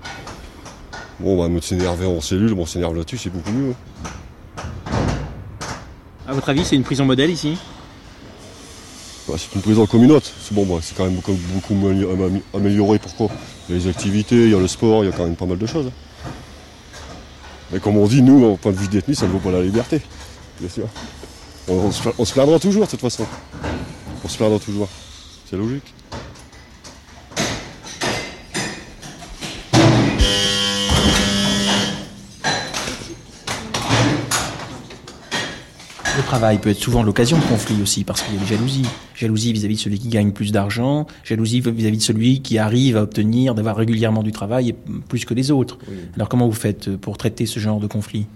[1.18, 3.74] Bon, bah, me s'énerver en cellule, bon, on s'énerve là-dessus, c'est beaucoup mieux.
[6.28, 7.56] À votre avis, c'est une prison modèle ici?
[9.26, 10.30] Bah, c'est une prison communaute.
[10.42, 12.98] C'est bon, bah, c'est quand même beaucoup, beaucoup amé- amé- amélioré.
[12.98, 13.30] Pourquoi?
[13.68, 15.66] Les activités, il y a le sport, il y a quand même pas mal de
[15.66, 15.90] choses.
[17.72, 19.62] Mais comme on dit, nous, au point de vue détenu, ça ne vaut pas la
[19.62, 20.00] liberté.
[20.60, 20.88] Bien sûr.
[21.68, 23.26] On, se, on se plaindra toujours, de toute façon.
[24.24, 24.88] On se plaindra toujours.
[25.50, 25.92] C'est logique.
[36.26, 38.86] Travail peut être souvent l'occasion de conflits aussi, parce qu'il y a des jalousies.
[39.14, 43.02] Jalousie vis-à-vis de celui qui gagne plus d'argent, jalousie vis-à-vis de celui qui arrive à
[43.02, 44.76] obtenir, d'avoir régulièrement du travail et
[45.08, 45.78] plus que les autres.
[46.14, 48.26] Alors comment vous faites pour traiter ce genre de conflit?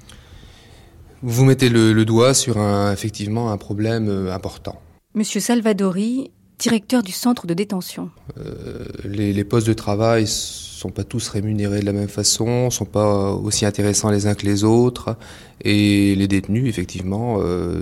[1.22, 4.80] Vous mettez le, le doigt sur un, effectivement un problème euh, important.
[5.14, 8.10] Monsieur Salvadori, directeur du centre de détention.
[8.38, 13.32] Euh, les, postes de travail sont pas tous rémunérés de la même façon, sont pas
[13.32, 15.16] aussi intéressants les uns que les autres,
[15.62, 17.80] et les détenus, effectivement, euh,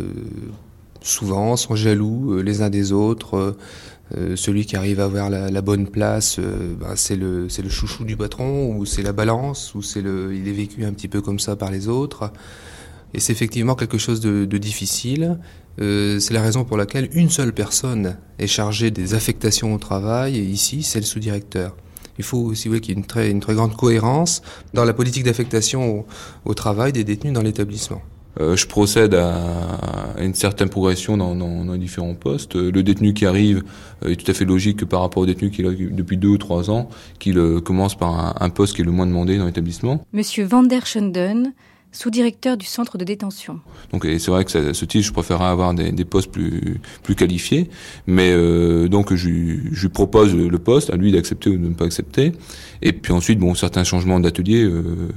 [1.02, 3.56] souvent sont jaloux euh, les uns des autres.
[4.36, 8.86] Celui qui arrive à avoir la, bonne place, ben, c'est le chouchou du patron, ou
[8.86, 11.70] c'est la balance, ou c'est le il est vécu un petit peu comme ça par
[11.70, 12.32] les autres.
[13.12, 15.36] Et c'est effectivement quelque chose de difficile.
[15.80, 20.36] Euh, c'est la raison pour laquelle une seule personne est chargée des affectations au travail,
[20.36, 21.76] et ici, c'est le sous-directeur.
[22.18, 24.42] Il faut aussi vous voulez, qu'il y ait une très, une très grande cohérence
[24.74, 26.06] dans la politique d'affectation au,
[26.44, 28.02] au travail des détenus dans l'établissement.
[28.40, 32.56] Euh, je procède à, une certaine progression dans, dans, dans les différents postes.
[32.56, 33.62] Euh, Le détenu qui arrive
[34.04, 36.28] est tout à fait logique que par rapport au détenu qui est là depuis deux
[36.28, 36.88] ou trois ans,
[37.18, 40.04] qu'il commence par un, un poste qui est le moins demandé dans l'établissement.
[40.12, 41.52] Monsieur Van der Schunden,
[41.92, 43.60] sous-directeur du centre de détention.
[43.92, 46.80] Donc et c'est vrai que ça- ce titre, je préférerais avoir des, des postes plus
[47.02, 47.68] plus qualifiés,
[48.06, 51.56] mais euh, donc je, lui- je lui propose le le poste, à lui d'accepter ou
[51.56, 52.32] de ne pas accepter.
[52.82, 55.08] Et puis ensuite, bon, certains changements d'atelier euh,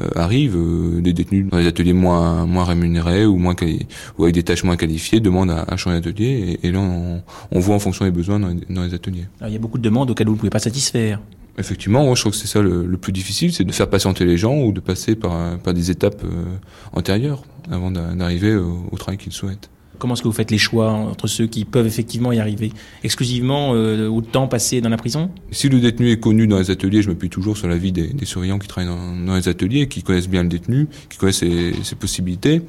[0.00, 3.86] euh, arrivent, euh, des détenus dans les ateliers moins moins rémunérés ou moins quali-
[4.18, 7.22] ou avec des tâches moins qualifiées demandent à, à changer d'atelier, et, et là on,
[7.50, 9.26] on voit en fonction des besoins dans les, dans les ateliers.
[9.40, 11.20] Alors, Il y a beaucoup de demandes auxquelles vous ne pouvez pas satisfaire.
[11.60, 14.24] Effectivement, moi je trouve que c'est ça le, le plus difficile, c'est de faire patienter
[14.24, 16.56] les gens ou de passer par, par des étapes euh,
[16.92, 19.70] antérieures avant d'a- d'arriver au, au travail qu'ils souhaitent.
[19.98, 22.72] Comment est-ce que vous faites les choix entre ceux qui peuvent effectivement y arriver?
[23.04, 25.30] Exclusivement euh, au temps passé dans la prison?
[25.50, 28.24] Si le détenu est connu dans les ateliers, je m'appuie toujours sur l'avis des, des
[28.24, 31.74] surveillants qui travaillent dans, dans les ateliers, qui connaissent bien le détenu, qui connaissent ses,
[31.82, 32.62] ses possibilités,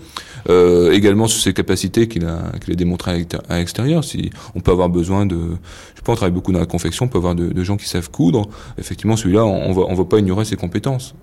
[0.50, 4.04] euh, également sur ses capacités qu'il a, qu'il a démontrées à l'exté- à l'extérieur.
[4.04, 5.38] Si on peut avoir besoin de,
[5.96, 8.10] je on travaille beaucoup dans la confection, on peut avoir de, de gens qui savent
[8.10, 8.50] coudre.
[8.78, 11.14] Effectivement, celui-là, on, va, on va pas ignorer ses compétences.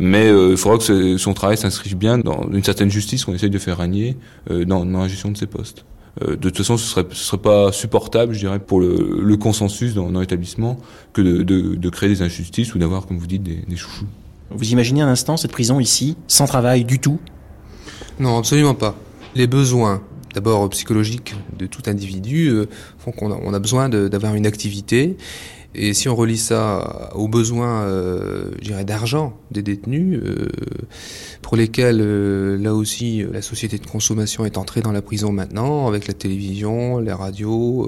[0.00, 3.34] Mais euh, il faudra que ce- son travail s'inscrive bien dans une certaine justice qu'on
[3.34, 4.16] essaye de faire régner
[4.50, 5.84] euh, dans, dans la gestion de ses postes.
[6.22, 9.36] Euh, de toute façon, ce serait, ce serait pas supportable, je dirais, pour le, le
[9.36, 10.78] consensus dans, dans l'établissement
[11.12, 14.06] que de, de, de créer des injustices ou d'avoir, comme vous dites, des, des chouchous.
[14.50, 17.18] Vous imaginez un instant cette prison ici, sans travail du tout?
[18.20, 18.94] Non, absolument pas.
[19.34, 20.02] Les besoins,
[20.34, 22.66] d'abord psychologiques de tout individu, euh,
[22.98, 25.16] font qu'on a, on a besoin d'avoir une activité.
[25.76, 28.50] Et si on relie ça aux besoins, euh,
[28.84, 30.46] d'argent des détenus, euh,
[31.42, 35.88] pour lesquels, euh, là aussi, la société de consommation est entrée dans la prison maintenant,
[35.88, 37.00] avec la télévision,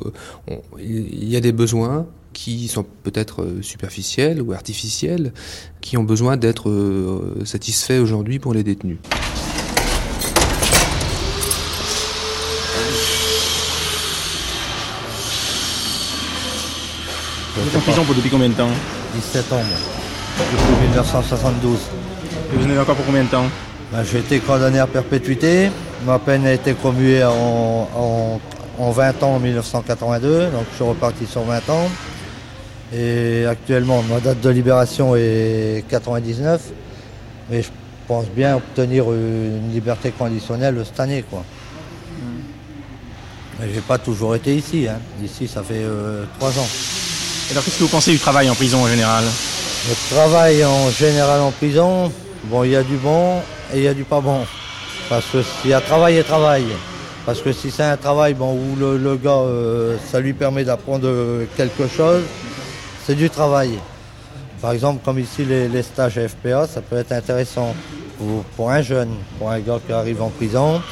[0.05, 0.11] euh,
[0.49, 5.33] on- il y a des besoins qui sont peut-être euh, superficiels ou artificiels,
[5.81, 8.99] qui ont besoin d'être euh, satisfaits aujourd'hui pour les détenus.
[17.57, 18.69] Vous êtes en prison pour depuis combien de temps
[19.15, 19.79] 17 ans, moi.
[20.53, 21.79] Depuis 1972.
[22.53, 23.47] Et vous en avez encore pour combien de temps
[23.91, 25.71] Ben, J'ai été condamné à perpétuité.
[26.05, 28.41] Ma peine a été commuée en, en,
[28.79, 31.89] en 20 ans en 1982, donc je suis reparti sur 20 ans.
[32.95, 36.61] Et actuellement, ma date de libération est 99,
[37.51, 37.69] mais je
[38.07, 41.25] pense bien obtenir une liberté conditionnelle cette année.
[41.29, 41.43] Quoi.
[43.59, 44.87] Mais j'ai pas toujours été ici.
[44.87, 44.99] Hein.
[45.25, 46.69] Ici, ça fait euh, trois ans.
[47.51, 49.25] Alors, qu'est-ce que vous pensez du travail en prison en général?
[49.89, 52.13] Le travail en général en prison,
[52.45, 53.39] bon, il y a du bon
[53.73, 54.45] et il y a du pas bon.
[55.09, 56.65] Parce que s'il y a travail et travail.
[57.25, 61.09] Parce que si c'est un travail bon, où le, gars, euh, ça lui permet d'apprendre
[61.57, 62.23] quelque chose,
[63.07, 63.79] c'est du travail.
[64.61, 67.75] Par exemple, comme ici, les, les stages FPA, ça peut être intéressant
[68.19, 70.83] pour, pour, un jeune, pour un gars qui arrive en prison.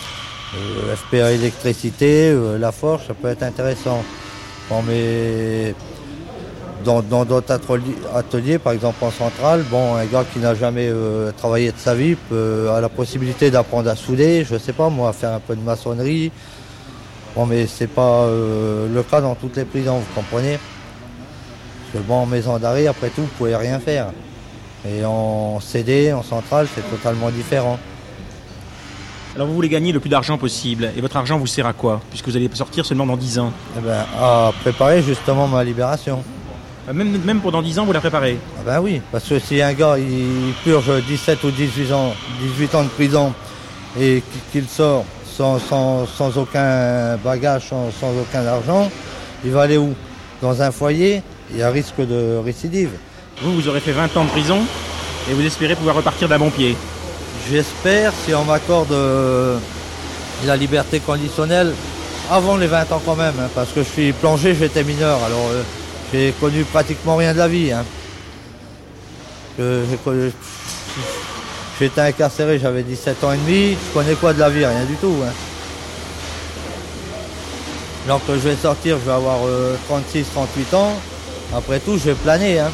[0.57, 4.05] Euh, FPA électricité, euh, la forge, ça peut être intéressant.
[4.71, 5.75] Bon, mais
[6.85, 11.33] dans d'autres ateliers, ateliers, par exemple en centrale, bon, un gars qui n'a jamais euh,
[11.33, 15.09] travaillé de sa vie peut, a la possibilité d'apprendre à souder, je sais pas moi,
[15.09, 16.31] à faire un peu de maçonnerie.
[17.35, 22.09] Bon, mais c'est pas euh, le cas dans toutes les prisons, vous comprenez Parce que
[22.09, 24.09] bon, en maison d'arrêt, après tout, vous pouvez rien faire.
[24.87, 27.79] Et en CD, en centrale, c'est totalement différent.
[29.35, 32.01] Alors vous voulez gagner le plus d'argent possible, et votre argent vous sert à quoi?
[32.11, 33.53] Puisque vous allez sortir seulement dans 10 ans.
[33.77, 36.23] Eh ben, à préparer justement ma libération.
[36.93, 39.63] Même, même pour dans 10 ans, vous la préparez Ah ben oui, parce que si
[39.63, 43.33] un gars il purge 17 ou 18 ans, 18 ans de prison
[43.99, 48.91] et qu'il sort sans, sans, sans, aucun bagage, sans, sans, aucun argent,
[49.45, 49.95] il va aller où?
[50.43, 52.91] Dans un foyer, il y a risque de récidive.
[53.43, 54.61] Vous, vous aurez fait 20 ans de prison
[55.31, 56.77] et vous espérez pouvoir repartir d'un bon pied
[57.51, 59.59] J'espère, si on m'accorde euh,
[60.45, 61.73] la liberté conditionnelle,
[62.31, 65.49] avant les 20 ans quand même, hein, parce que je suis plongé, j'étais mineur, alors
[65.53, 65.63] euh,
[66.15, 67.73] j'ai connu pratiquement rien de la vie.
[67.73, 67.85] Hein.
[71.81, 74.65] J'étais incarcéré, j'avais 17 ans et demi, je connais quoi de la vie?
[74.65, 75.17] Rien du tout.
[75.27, 75.33] Hein.
[78.07, 80.93] Donc je vais sortir, je vais avoir euh, 36, 38 ans.
[81.53, 82.61] Après tout, je vais planer.
[82.61, 82.71] Hein.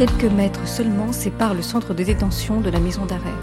[0.00, 3.34] Quelques mètres seulement séparent le centre de détention de la maison d'arrêt.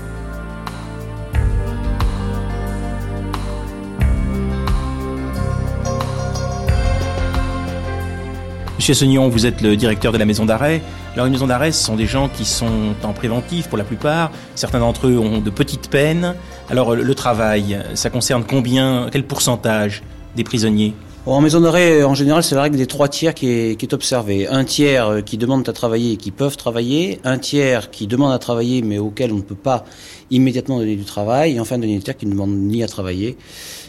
[8.75, 10.81] Monsieur Sognon, vous êtes le directeur de la maison d'arrêt.
[11.13, 14.31] Alors, une maison d'arrêt, ce sont des gens qui sont en préventif pour la plupart.
[14.55, 16.33] Certains d'entre eux ont de petites peines.
[16.71, 20.01] Alors, le travail, ça concerne combien, quel pourcentage
[20.35, 20.95] des prisonniers?
[21.33, 24.47] En maison d'arrêt, en général, c'est la règle des trois tiers qui est, observée.
[24.47, 28.39] Un tiers qui demandent à travailler et qui peuvent travailler, un tiers qui demandent à
[28.39, 29.83] travailler mais auquel on ne peut pas
[30.31, 33.37] immédiatement donner du travail, et enfin un dernier tiers qui ne demande ni à travailler,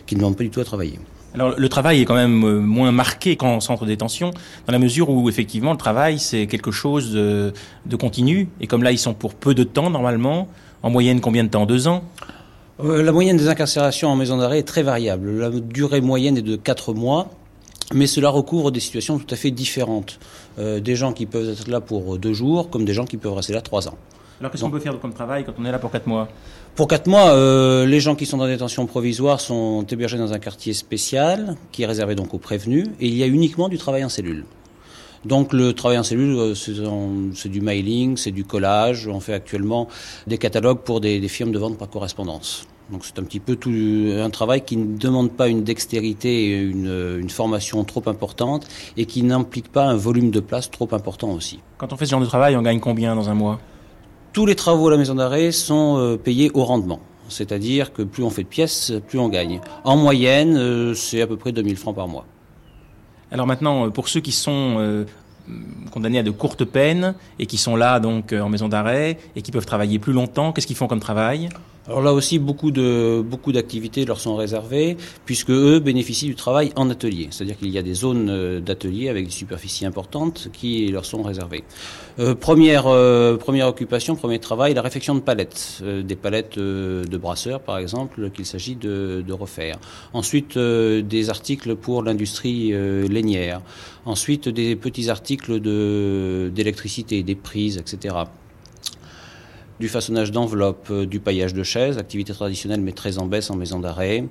[0.06, 0.98] qui ne demande pas du tout à travailler.
[1.34, 4.30] Alors le travail est quand même moins marqué qu'en centre de détention,
[4.66, 7.52] dans la mesure où effectivement le travail c'est quelque chose de
[7.98, 10.48] continu, et comme là ils sont pour peu de temps normalement,
[10.82, 11.66] en moyenne combien de temps?
[11.66, 12.02] Deux ans?
[12.82, 15.38] La moyenne des incarcérations en maison d'arrêt est très variable.
[15.38, 17.28] La durée moyenne est de 4 mois,
[17.92, 20.18] mais cela recouvre des situations tout à fait différentes.
[20.58, 23.34] Euh, des gens qui peuvent être là pour deux jours, comme des gens qui peuvent
[23.34, 23.96] rester là trois ans.
[24.40, 26.28] Alors qu'est-ce qu'on peut faire comme travail quand on est là pour 4 mois?
[26.76, 30.38] Pour 4 mois, euh, les gens qui sont en détention provisoire sont hébergés dans un
[30.38, 34.04] quartier spécial, qui est réservé donc aux prévenus, et il y a uniquement du travail
[34.04, 34.44] en cellule.
[35.24, 39.08] Donc le travail en cellule, c'est du mailing, c'est du collage.
[39.08, 39.88] On fait actuellement
[40.26, 42.66] des catalogues pour des, des firmes de vente par correspondance.
[42.90, 46.56] Donc c'est un petit peu tout un travail qui ne demande pas une dextérité et
[46.56, 51.30] une, une formation trop importante et qui n'implique pas un volume de place trop important
[51.30, 51.60] aussi.
[51.76, 53.60] Quand on fait ce genre de travail, on gagne combien dans un mois?
[54.32, 57.00] Tous les travaux à la maison d'arrêt sont euh, payés au rendement.
[57.28, 59.60] C'est-à-dire que plus on fait de pièces, plus on gagne.
[59.84, 62.24] En moyenne, euh, c'est à peu près 2000 francs par mois.
[63.30, 65.04] Alors maintenant, pour ceux qui sont euh,
[65.90, 69.52] condamnés à de courtes peines et qui sont là donc en maison d'arrêt et qui
[69.52, 71.48] peuvent travailler plus longtemps, qu'est-ce qu'ils font comme travail?
[71.88, 76.70] Alors là aussi, beaucoup de beaucoup d'activités leur sont réservées, puisque eux bénéficient du travail
[76.76, 77.28] en atelier.
[77.30, 81.64] C'est-à-dire qu'il y a des zones d'atelier avec des superficies importantes qui leur sont réservées.
[82.18, 87.16] Euh, première euh, première occupation, premier travail, la réfection de palettes, euh, des palettes de
[87.16, 89.78] brasseurs par exemple, qu'il s'agit de, de, refaire.
[90.12, 92.72] Ensuite, des articles pour l'industrie
[93.08, 93.62] lainière.
[94.04, 98.14] Ensuite, des petits articles de d'électricité, des prises, etc
[99.80, 103.78] du façonnage d'enveloppes, du paillage de chaises, activité traditionnelle mais très en baisse en maison
[103.78, 104.24] d'arrêt.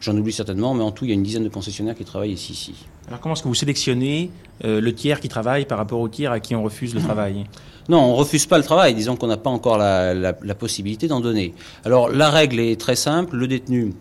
[0.00, 2.32] J'en oublie certainement, mais en tout, il y a une dizaine de concessionnaires qui travaillent
[2.32, 2.52] ici.
[2.52, 2.74] ici.
[3.08, 4.30] Alors comment est-ce que vous sélectionnez
[4.64, 7.44] euh, le tiers qui travaille par rapport au tiers à qui on refuse le travail?
[7.88, 11.06] Non, on refuse pas le travail, disons qu'on n'a pas encore la, la, la possibilité
[11.06, 11.54] d'en donner.
[11.84, 13.92] Alors la règle est très simple, le détenu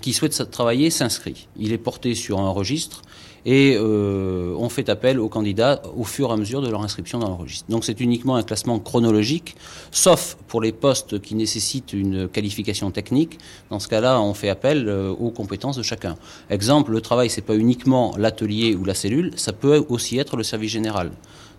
[0.00, 1.48] qui souhaite travailler s'inscrit.
[1.58, 3.02] Il est porté sur un registre
[3.44, 7.18] et euh, on fait appel aux candidats au fur et à mesure de leur inscription
[7.18, 7.68] dans le registre.
[7.68, 9.56] Donc c'est uniquement un classement chronologique,
[9.90, 13.38] sauf pour les postes qui nécessitent une qualification technique.
[13.70, 16.16] Dans ce cas-là, on fait appel euh, aux compétences de chacun.
[16.50, 20.42] Exemple, le travail, c'est pas uniquement l'atelier ou la cellule, ça peut aussi être le
[20.42, 21.10] service général.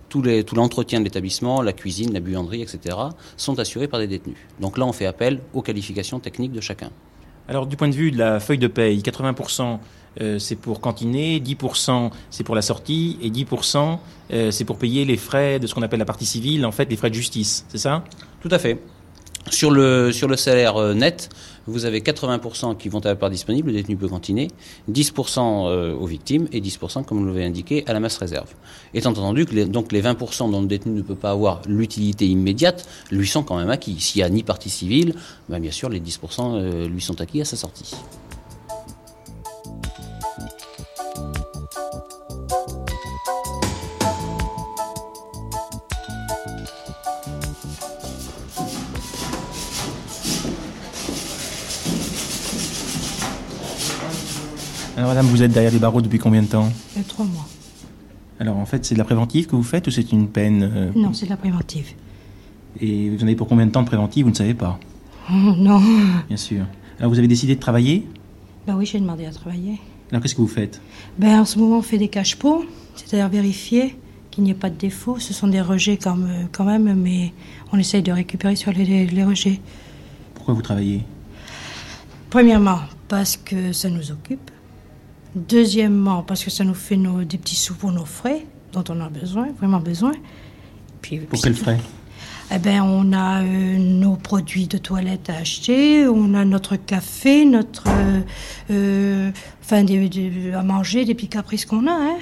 [0.10, 0.22] Tout,
[0.56, 2.96] l'entretien de l'établissement, la cuisine, la buanderie, etc.,
[3.36, 4.38] sont assurés par des détenus.
[4.60, 6.92] Donc là, on fait appel aux qualifications techniques de chacun.
[7.48, 9.80] Alors, du point de vue de la feuille de paye, 80%
[10.22, 13.98] euh, c'est pour cantiner, 10% c'est pour la sortie et 10%
[14.32, 16.90] euh, c'est pour payer les frais de ce qu'on appelle la partie civile, en fait
[16.90, 18.04] les frais de justice, c'est ça?
[18.42, 18.80] Tout à fait.
[19.50, 21.30] Sur le, salaire euh, net,
[21.68, 24.48] vous avez 80% qui vont à la part disponible, le détenu peut cantiner,
[24.90, 28.50] 10% aux victimes et 10%, comme vous l'avez indiqué, à la masse réserve.
[28.94, 32.26] Étant entendu que les, donc les 20% dont le détenu ne peut pas avoir l'utilité
[32.26, 34.00] immédiate lui sont quand même acquis.
[34.00, 35.16] S'il n'y a ni partie civile,
[35.50, 37.96] ben bien sûr les 10% lui sont acquis à sa sortie.
[55.04, 57.46] Alors madame, vous êtes derrière les barreaux depuis combien de temps euh, Trois mois.
[58.40, 60.92] Alors en fait, c'est de la préventive que vous faites ou c'est une peine euh,
[60.96, 61.88] Non, c'est de la préventive.
[62.80, 64.80] Et vous en avez pour combien de temps de préventive Vous ne savez pas
[65.30, 65.82] Oh, non.
[66.30, 66.66] Bien sûr.
[67.00, 68.08] Alors vous avez décidé de travailler
[68.66, 69.78] Ben oui, j'ai demandé à travailler.
[70.10, 70.80] Alors qu'est-ce que vous faites
[71.20, 72.64] Ben en ce moment, on fait des cache-pots,
[72.96, 73.98] c'est-à-dire vérifier
[74.32, 75.20] qu'il n'y ait pas de défaut.
[75.20, 77.34] Ce sont des rejets quand même, quand même mais
[77.74, 79.60] on essaye de récupérer sur les, les rejets.
[80.34, 81.02] Pourquoi vous travaillez
[82.30, 82.80] Premièrement,
[83.10, 84.50] parce que ça nous occupe.
[85.36, 89.00] Deuxièmement, parce que ça nous fait nos, des petits sous pour nos frais, dont on
[89.02, 90.12] a besoin, vraiment besoin.
[91.02, 91.80] Puis, Pour quels frais?
[92.54, 97.46] Eh ben, on a euh, nos produits de toilette à acheter, on a notre café,
[97.46, 98.22] notre, euh,
[98.70, 99.32] euh,
[99.64, 101.92] enfin, des, des- à manger, des petits caprices qu'on a.
[101.94, 102.18] Hein.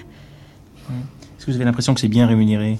[1.37, 2.77] Est-ce que vous avez l'impression que c'est bien rémunéré?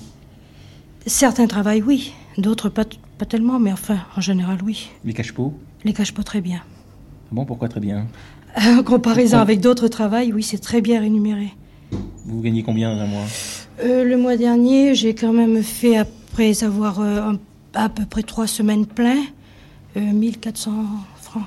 [1.08, 2.14] Certains travaillent, oui.
[2.38, 2.86] D'autres, pas,
[3.18, 4.90] pas tellement, mais enfin, en général, oui.
[5.04, 5.54] Les cache-pots?
[5.84, 6.62] Les cache pas très bien.
[7.32, 8.08] Bon, pourquoi très bien?
[8.58, 11.50] En comparaison avec d'autres travails, oui, c'est très bien rémunéré.
[12.26, 13.24] Vous gagnez combien dans un mois
[13.84, 17.34] Euh, le mois dernier, j'ai quand même fait, après avoir euh,
[17.74, 19.18] à peu près trois semaines plein,
[19.98, 20.72] euh, 1400
[21.22, 21.44] francs.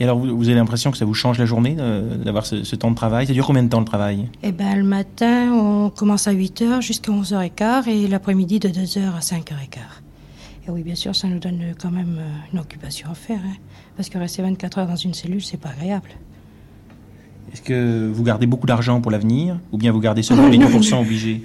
[0.00, 2.62] Et alors, vous, vous avez l'impression que ça vous change la journée euh, d'avoir ce,
[2.62, 3.26] ce temps de travail?
[3.26, 4.28] Ça dure combien de temps le travail?
[4.44, 9.18] Eh ben, le matin, on commence à 8h jusqu'à 11h15 et l'après-midi de 2h à
[9.20, 9.78] 5h15.
[10.66, 13.40] Et oui, bien sûr, ça nous donne quand même euh, une occupation à faire.
[13.44, 13.56] hein.
[13.98, 16.10] Parce que rester 24 heures dans une cellule, c'est pas agréable.
[17.52, 21.00] Est-ce que vous gardez beaucoup d'argent pour l'avenir Ou bien vous gardez seulement les 10%
[21.00, 21.42] obligés?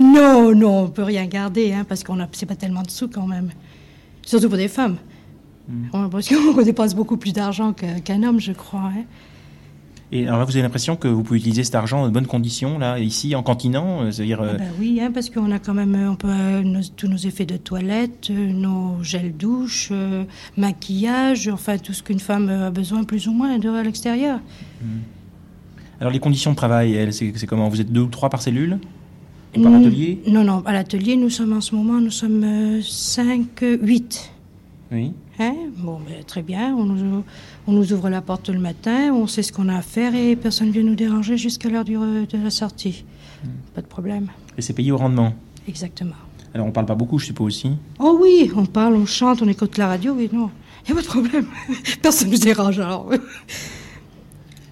[0.00, 3.08] Non, non, on peut rien garder, hein, parce qu'on a, c'est pas tellement de sous
[3.08, 3.50] quand même.
[4.24, 4.96] Surtout pour des femmes.
[5.92, 8.92] On- Parce qu'on dépense beaucoup plus d'argent qu'un homme, je crois.
[8.96, 9.04] hein.
[10.12, 12.78] Et alors là, vous avez l'impression que vous pouvez utiliser cet argent de bonnes conditions,
[12.80, 14.40] là, ici, en cantinant euh, C'est-à-dire.
[14.42, 17.06] euh, Ah ben oui, hein, parce qu'on a quand même euh, on peut, nos- tous
[17.06, 20.24] nos effets de toilette, nos gels douche, euh,
[20.56, 24.40] maquillage, enfin tout ce qu'une femme a besoin plus ou moins de à l'extérieur.
[26.00, 27.68] Alors, les conditions de travail, elles, c'est c'est comment?
[27.68, 28.78] Vous êtes deux ou trois par cellule?
[29.56, 30.20] Ou par atelier?
[30.26, 33.46] Non, non, à l'atelier, nous sommes en ce moment, nous sommes 5,
[33.82, 34.30] 8.
[34.92, 35.12] Oui.
[35.38, 35.54] Hein?
[35.76, 37.24] Bon, ben, très bien, on nous,
[37.66, 40.34] on nous ouvre la porte le matin, on sait ce qu'on a à faire et
[40.34, 43.04] personne ne vient nous déranger jusqu'à l'heure de la sortie.
[43.74, 44.28] Pas de problème,
[44.58, 45.32] Et c'est payé au rendement?
[45.68, 46.16] Exactement.
[46.52, 47.70] Alors, on parle pas beaucoup, je suppose aussi.
[48.00, 50.50] Oh oui, on parle, on chante, on écoute la radio, oui, non,
[50.86, 51.46] il n'y a pas de problème.
[52.02, 53.06] Personne ne nous dérange alors.
[53.06, 53.18] Vous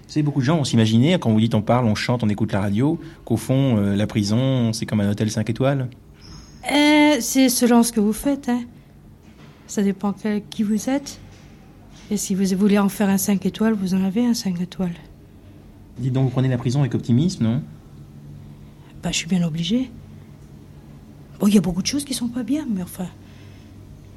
[0.07, 2.51] savez, beaucoup de gens vont s'imaginer, quand vous dites on parle, on chante, on écoute
[2.51, 5.87] la radio, qu'au fond, euh, la prison, c'est comme un hôtel 5 étoiles?
[6.69, 8.63] Euh, c'est selon ce que vous faites, hein.
[9.69, 11.19] Ça dépend quel- qui vous êtes.
[12.11, 14.95] Et si vous voulez en faire un 5 étoiles, vous en avez un 5 étoiles.
[15.99, 17.61] Dites donc, vous prenez la prison avec optimisme, non?
[19.03, 19.91] Bah, je suis bien obligée.
[21.39, 23.05] Bon, il y a beaucoup de choses qui sont pas bien, mais enfin,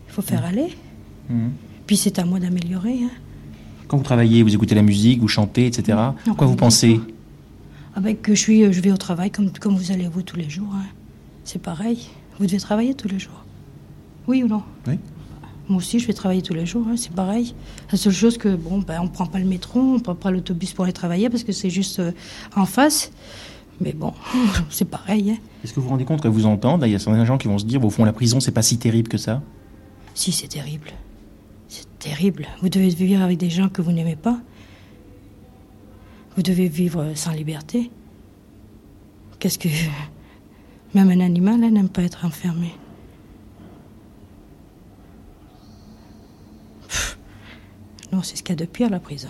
[0.08, 0.74] il faut faire aller.
[1.28, 1.50] Mhm.
[1.86, 3.04] Puis c'est à moi d'améliorer.
[3.04, 3.10] Hein.
[3.88, 5.98] Quand vous travaillez, vous écoutez la musique, vous chantez, etc.
[6.26, 6.98] Non, Quoi vous pensez?
[7.94, 10.36] Avec que je suis, euh, je vais au travail comme, comme vous allez vous tous
[10.36, 10.72] les jours.
[10.74, 10.86] hein.
[11.44, 12.08] C'est pareil.
[12.38, 13.44] Vous devez travailler tous les jours.
[14.26, 14.62] Oui ou non?
[14.88, 14.98] Oui.
[15.72, 16.84] Moi aussi, je vais travailler tous les jours.
[16.86, 17.54] hein, c'est pareil.
[17.90, 20.74] La seule chose que bon, ben, on prend pas le métro, on prend pas l'autobus
[20.74, 22.12] pour aller travailler parce que c'est juste euh,
[22.54, 23.10] en face.
[23.80, 24.12] Mais bon,
[24.68, 25.30] c'est pareil.
[25.30, 25.38] Hein.
[25.64, 27.48] Est-ce que vous vous rendez compte qu'à vous entendre, il y a certains gens qui
[27.48, 29.40] vont se dire, au fond, la prison, c'est pas si terrible que ça
[30.14, 30.90] Si, c'est terrible.
[31.68, 32.46] C'est terrible.
[32.60, 34.38] Vous devez vivre avec des gens que vous n'aimez pas.
[36.36, 37.90] Vous devez vivre sans liberté.
[39.38, 39.68] Qu'est-ce que.
[40.94, 42.74] Même un animal hein, n'aime pas être enfermé.
[48.12, 49.28] Non, c'est ce qu'il y a de pire, la prison.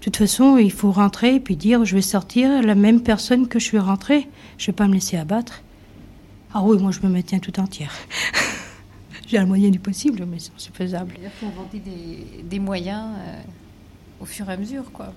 [0.00, 3.58] toute façon, il faut rentrer et puis dire je vais sortir la même personne que
[3.58, 4.28] je suis rentrée.
[4.58, 5.62] Je vais pas me laisser abattre.
[6.52, 7.92] Ah oui, moi je me maintiens tout entière.
[9.26, 11.14] J'ai un moyen du possible, mais c'est faisable.
[11.22, 13.40] Il faut inventer des, des moyens euh,
[14.20, 15.14] au fur et à mesure, quoi.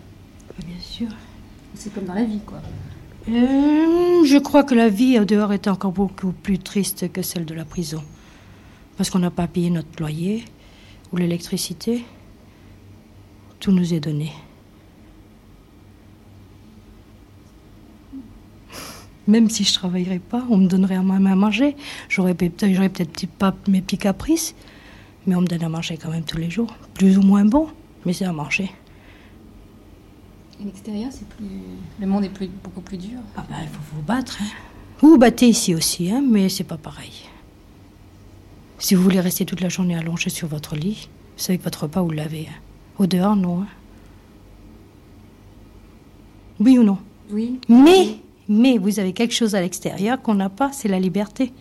[0.66, 1.10] Bien sûr.
[1.74, 2.62] C'est comme dans la vie, quoi.
[3.30, 7.44] Euh, je crois que la vie au dehors est encore beaucoup plus triste que celle
[7.44, 8.02] de la prison.
[8.96, 10.46] Parce qu'on n'a pas payé notre loyer
[11.12, 12.06] ou l'électricité.
[13.60, 14.32] Tout nous est donné.
[19.28, 21.76] Même si je travaillerais pas, on me donnerait à même à manger.
[22.08, 24.56] J'aurais peut-être pas mes petits caprices,
[25.26, 26.74] mais on me donne à manger quand même tous les jours.
[26.94, 27.68] Plus ou moins bon,
[28.06, 28.72] mais c'est à manger.
[30.62, 31.46] Et l'extérieur, c'est plus.
[32.00, 33.20] Le monde est plus, beaucoup plus dur.
[33.36, 34.38] Ah ben, il faut vous battre.
[34.42, 34.48] Hein.
[35.02, 37.12] Vous vous battez ici aussi, hein, mais c'est pas pareil.
[38.80, 41.84] Si vous voulez rester toute la journée allongé sur votre lit, vous savez que votre
[41.84, 42.48] repas, vous l'avez.
[42.50, 42.60] Hein.
[43.00, 43.62] Au dehors, non.
[43.62, 43.68] Hein.
[46.60, 46.98] Oui ou non?
[47.32, 47.60] Oui.
[47.70, 48.18] Mais,
[48.48, 51.52] mais vous avez quelque chose à l'extérieur qu'on n'a pas, c'est la liberté.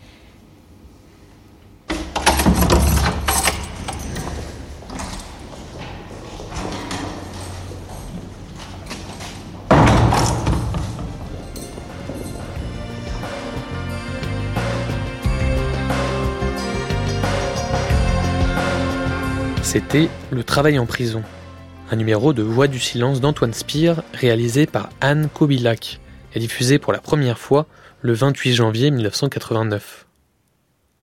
[19.67, 21.23] C'était Le travail en prison,
[21.91, 25.99] un numéro de Voix du silence d'Antoine Spire réalisé par Anne Kobilac
[26.33, 27.65] et diffusé pour la première fois
[28.01, 30.06] le 28 janvier 1989.